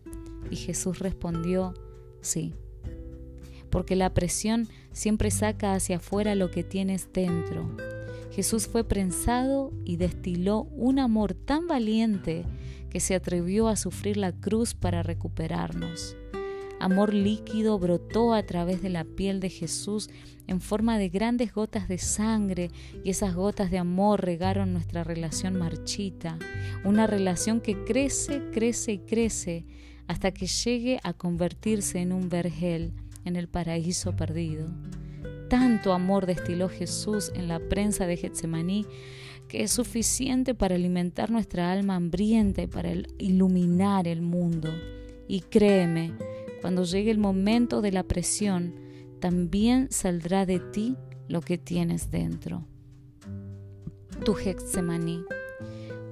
Y 0.50 0.56
Jesús 0.56 0.98
respondió, 0.98 1.74
sí, 2.20 2.54
porque 3.70 3.94
la 3.94 4.12
presión 4.12 4.68
siempre 4.90 5.30
saca 5.30 5.74
hacia 5.74 5.96
afuera 5.96 6.34
lo 6.34 6.50
que 6.50 6.64
tienes 6.64 7.08
dentro. 7.12 7.74
Jesús 8.32 8.66
fue 8.66 8.82
prensado 8.82 9.72
y 9.84 9.96
destiló 9.96 10.62
un 10.74 10.98
amor 10.98 11.34
tan 11.34 11.66
valiente 11.66 12.44
que 12.88 12.98
se 12.98 13.14
atrevió 13.14 13.68
a 13.68 13.76
sufrir 13.76 14.16
la 14.16 14.32
cruz 14.32 14.74
para 14.74 15.02
recuperarnos. 15.02 16.16
Amor 16.80 17.12
líquido 17.12 17.78
brotó 17.78 18.32
a 18.32 18.42
través 18.42 18.82
de 18.82 18.88
la 18.88 19.04
piel 19.04 19.38
de 19.38 19.50
Jesús 19.50 20.08
en 20.46 20.60
forma 20.60 20.98
de 20.98 21.10
grandes 21.10 21.52
gotas 21.52 21.88
de 21.88 21.98
sangre 21.98 22.70
y 23.04 23.10
esas 23.10 23.34
gotas 23.34 23.70
de 23.70 23.78
amor 23.78 24.24
regaron 24.24 24.72
nuestra 24.72 25.04
relación 25.04 25.58
marchita, 25.58 26.38
una 26.84 27.06
relación 27.06 27.60
que 27.60 27.84
crece, 27.84 28.42
crece 28.50 28.92
y 28.92 28.98
crece 28.98 29.66
hasta 30.08 30.32
que 30.32 30.46
llegue 30.46 30.98
a 31.04 31.12
convertirse 31.12 32.00
en 32.00 32.12
un 32.12 32.28
vergel 32.28 32.94
en 33.24 33.36
el 33.36 33.46
paraíso 33.46 34.16
perdido. 34.16 34.66
Tanto 35.52 35.92
amor 35.92 36.24
destiló 36.24 36.70
Jesús 36.70 37.30
en 37.34 37.46
la 37.46 37.58
prensa 37.58 38.06
de 38.06 38.16
Getsemaní 38.16 38.86
que 39.48 39.64
es 39.64 39.70
suficiente 39.70 40.54
para 40.54 40.76
alimentar 40.76 41.30
nuestra 41.30 41.70
alma 41.70 41.96
hambrienta 41.96 42.62
y 42.62 42.68
para 42.68 42.90
iluminar 43.18 44.08
el 44.08 44.22
mundo. 44.22 44.70
Y 45.28 45.40
créeme, 45.40 46.14
cuando 46.62 46.84
llegue 46.84 47.10
el 47.10 47.18
momento 47.18 47.82
de 47.82 47.92
la 47.92 48.02
presión, 48.02 48.74
también 49.20 49.88
saldrá 49.90 50.46
de 50.46 50.58
ti 50.58 50.96
lo 51.28 51.42
que 51.42 51.58
tienes 51.58 52.10
dentro. 52.10 52.64
Tu 54.24 54.32
Getsemaní. 54.32 55.22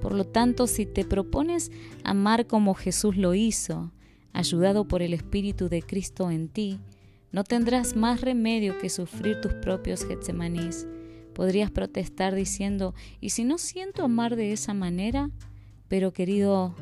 Por 0.03 0.13
lo 0.13 0.23
tanto, 0.23 0.67
si 0.67 0.85
te 0.85 1.03
propones 1.03 1.71
amar 2.03 2.45
como 2.45 2.75
Jesús 2.75 3.17
lo 3.17 3.33
hizo, 3.33 3.91
ayudado 4.33 4.87
por 4.87 5.01
el 5.01 5.15
Espíritu 5.15 5.67
de 5.67 5.81
Cristo 5.81 6.29
en 6.29 6.47
ti, 6.47 6.79
no 7.31 7.43
tendrás 7.43 7.95
más 7.95 8.21
remedio 8.21 8.77
que 8.77 8.89
sufrir 8.89 9.39
tus 9.41 9.53
propios 9.53 10.05
Getsemanís. 10.05 10.87
Podrías 11.33 11.71
protestar 11.71 12.35
diciendo, 12.35 12.93
¿y 13.19 13.29
si 13.29 13.45
no 13.45 13.57
siento 13.57 14.03
amar 14.03 14.35
de 14.35 14.51
esa 14.51 14.73
manera? 14.73 15.29
Pero 15.87 16.11
querido 16.11 16.75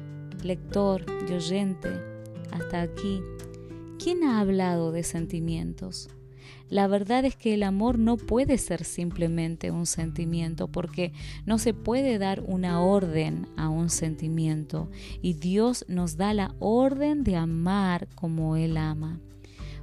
lector 0.43 1.05
y 1.29 1.33
oyente, 1.33 1.89
hasta 2.51 2.81
aquí, 2.81 3.21
¿quién 4.03 4.23
ha 4.23 4.39
hablado 4.39 4.91
de 4.91 5.03
sentimientos? 5.03 6.09
La 6.69 6.87
verdad 6.87 7.25
es 7.25 7.35
que 7.35 7.55
el 7.55 7.63
amor 7.63 7.97
no 7.97 8.17
puede 8.17 8.57
ser 8.59 8.83
simplemente 8.83 9.71
un 9.71 9.85
sentimiento 9.85 10.67
porque 10.67 11.13
no 11.45 11.57
se 11.57 11.73
puede 11.73 12.19
dar 12.19 12.41
una 12.41 12.81
orden 12.81 13.47
a 13.57 13.69
un 13.69 13.89
sentimiento 13.89 14.89
y 15.21 15.33
Dios 15.33 15.83
nos 15.87 16.15
da 16.15 16.33
la 16.33 16.53
orden 16.59 17.23
de 17.23 17.35
amar 17.35 18.07
como 18.15 18.55
Él 18.55 18.77
ama. 18.77 19.19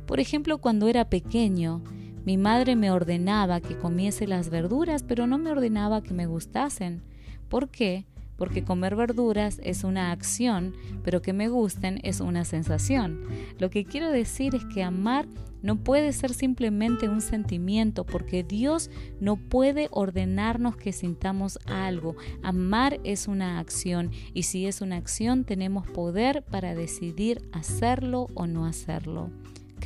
Por 0.07 0.21
ejemplo, 0.21 0.59
cuando 0.59 0.89
era 0.89 1.09
pequeño, 1.09 1.83
mi 2.25 2.37
madre 2.37 2.77
me 2.77 2.91
ordenaba 2.91 3.61
que 3.61 3.77
comiese 3.77 4.27
las 4.27 4.51
verduras, 4.51 5.03
pero 5.03 5.27
no 5.27 5.39
me 5.39 5.51
ordenaba 5.51 6.03
que 6.03 6.15
me 6.15 6.27
gustasen. 6.27 7.03
¿Por 7.49 7.69
qué? 7.69 8.07
porque 8.37 8.65
comer 8.65 8.97
verduras 8.97 9.61
es 9.63 9.85
una 9.85 10.13
acción, 10.13 10.75
pero 11.03 11.23
que 11.23 11.33
me 11.33 11.49
gusten 11.49 12.01
es 12.03 12.21
una 12.21 12.45
sensación. 12.45 13.21
Lo 13.59 13.71
que 13.71 13.85
quiero 13.85 14.11
decir 14.11 14.55
es 14.55 14.65
que 14.67 14.83
amar 14.83 15.27
no 15.63 15.77
puede 15.77 16.13
ser 16.13 16.33
simplemente 16.33 17.09
un 17.09 17.21
sentimiento, 17.21 18.05
porque 18.05 18.45
Dios 18.45 18.91
no 19.21 19.37
puede 19.37 19.89
ordenarnos 19.91 20.77
que 20.77 20.93
sintamos 20.93 21.59
algo. 21.67 22.15
Amar 22.43 23.01
es 23.05 23.27
una 23.27 23.59
acción 23.59 24.11
y 24.33 24.45
si 24.45 24.67
es 24.67 24.81
una 24.81 24.97
acción 24.97 25.45
tenemos 25.45 25.89
poder 25.89 26.45
para 26.45 26.75
decidir 26.75 27.49
hacerlo 27.53 28.29
o 28.35 28.47
no 28.47 28.67
hacerlo. 28.67 29.31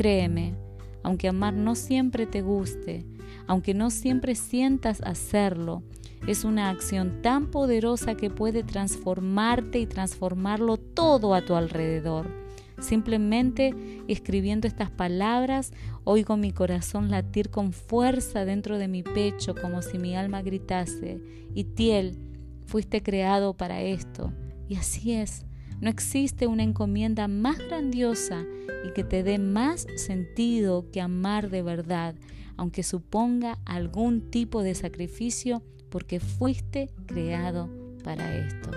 Créeme, 0.00 0.54
aunque 1.02 1.28
amar 1.28 1.52
no 1.52 1.74
siempre 1.74 2.24
te 2.24 2.40
guste, 2.40 3.04
aunque 3.46 3.74
no 3.74 3.90
siempre 3.90 4.34
sientas 4.34 5.02
hacerlo, 5.02 5.82
es 6.26 6.44
una 6.44 6.70
acción 6.70 7.20
tan 7.20 7.50
poderosa 7.50 8.14
que 8.14 8.30
puede 8.30 8.62
transformarte 8.62 9.78
y 9.78 9.84
transformarlo 9.84 10.78
todo 10.78 11.34
a 11.34 11.42
tu 11.42 11.54
alrededor. 11.54 12.30
Simplemente 12.78 13.74
escribiendo 14.08 14.66
estas 14.66 14.90
palabras, 14.90 15.70
oigo 16.04 16.38
mi 16.38 16.50
corazón 16.50 17.10
latir 17.10 17.50
con 17.50 17.74
fuerza 17.74 18.46
dentro 18.46 18.78
de 18.78 18.88
mi 18.88 19.02
pecho 19.02 19.54
como 19.54 19.82
si 19.82 19.98
mi 19.98 20.16
alma 20.16 20.40
gritase, 20.40 21.20
Itiel, 21.54 22.16
fuiste 22.64 23.02
creado 23.02 23.52
para 23.52 23.82
esto. 23.82 24.32
Y 24.66 24.76
así 24.76 25.12
es. 25.12 25.44
No 25.80 25.88
existe 25.88 26.46
una 26.46 26.62
encomienda 26.62 27.26
más 27.26 27.58
grandiosa 27.58 28.44
y 28.86 28.92
que 28.92 29.02
te 29.02 29.22
dé 29.22 29.38
más 29.38 29.86
sentido 29.96 30.90
que 30.90 31.00
amar 31.00 31.48
de 31.48 31.62
verdad, 31.62 32.14
aunque 32.56 32.82
suponga 32.82 33.58
algún 33.64 34.30
tipo 34.30 34.62
de 34.62 34.74
sacrificio 34.74 35.62
porque 35.88 36.20
fuiste 36.20 36.90
creado 37.06 37.70
para 38.04 38.36
esto. 38.36 38.70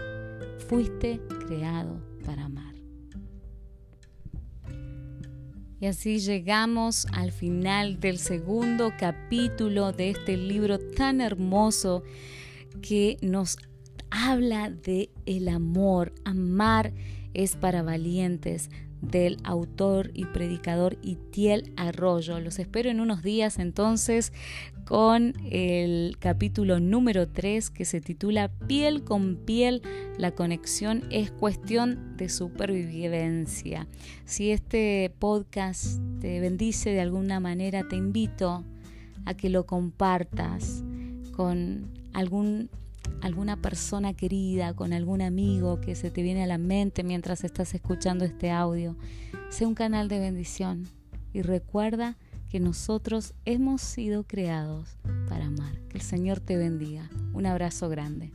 Fuiste 0.67 1.19
creado 1.45 2.01
para 2.25 2.45
amar. 2.45 2.73
Y 5.81 5.87
así 5.87 6.19
llegamos 6.19 7.05
al 7.11 7.33
final 7.33 7.99
del 7.99 8.17
segundo 8.17 8.93
capítulo 8.97 9.91
de 9.91 10.11
este 10.11 10.37
libro 10.37 10.79
tan 10.79 11.19
hermoso 11.19 12.03
que 12.81 13.17
nos 13.21 13.57
habla 14.29 14.69
de 14.69 15.09
el 15.25 15.49
amor. 15.49 16.13
Amar 16.23 16.93
es 17.33 17.55
para 17.55 17.83
valientes, 17.83 18.69
del 19.01 19.37
autor 19.43 20.11
y 20.13 20.23
predicador 20.25 20.97
Itiel 21.01 21.73
Arroyo. 21.75 22.39
Los 22.39 22.57
espero 22.57 22.89
en 22.89 23.01
unos 23.01 23.21
días 23.21 23.59
entonces 23.59 24.31
con 24.85 25.33
el 25.51 26.15
capítulo 26.19 26.79
número 26.79 27.27
3 27.27 27.69
que 27.69 27.83
se 27.83 27.99
titula 27.99 28.49
Piel 28.65 29.03
con 29.03 29.35
piel, 29.35 29.81
la 30.17 30.31
conexión 30.31 31.03
es 31.09 31.31
cuestión 31.31 32.15
de 32.15 32.29
supervivencia. 32.29 33.87
Si 34.23 34.51
este 34.51 35.13
podcast 35.19 35.99
te 36.21 36.39
bendice 36.39 36.91
de 36.91 37.01
alguna 37.01 37.41
manera, 37.41 37.85
te 37.89 37.97
invito 37.97 38.63
a 39.25 39.33
que 39.33 39.49
lo 39.49 39.65
compartas 39.65 40.81
con 41.35 41.91
algún 42.13 42.69
alguna 43.23 43.55
persona 43.55 44.13
querida, 44.13 44.73
con 44.73 44.91
algún 44.91 45.21
amigo 45.21 45.79
que 45.79 45.95
se 45.95 46.11
te 46.11 46.21
viene 46.21 46.43
a 46.43 46.47
la 46.47 46.57
mente 46.57 47.03
mientras 47.03 47.45
estás 47.45 47.73
escuchando 47.73 48.25
este 48.25 48.51
audio. 48.51 48.97
Sé 49.49 49.65
un 49.65 49.75
canal 49.75 50.09
de 50.09 50.19
bendición 50.19 50.89
y 51.31 51.41
recuerda 51.41 52.17
que 52.49 52.59
nosotros 52.59 53.33
hemos 53.45 53.81
sido 53.81 54.25
creados 54.25 54.97
para 55.29 55.45
amar. 55.45 55.79
Que 55.87 55.99
el 55.99 56.03
Señor 56.03 56.41
te 56.41 56.57
bendiga. 56.57 57.09
Un 57.33 57.45
abrazo 57.45 57.87
grande. 57.87 58.31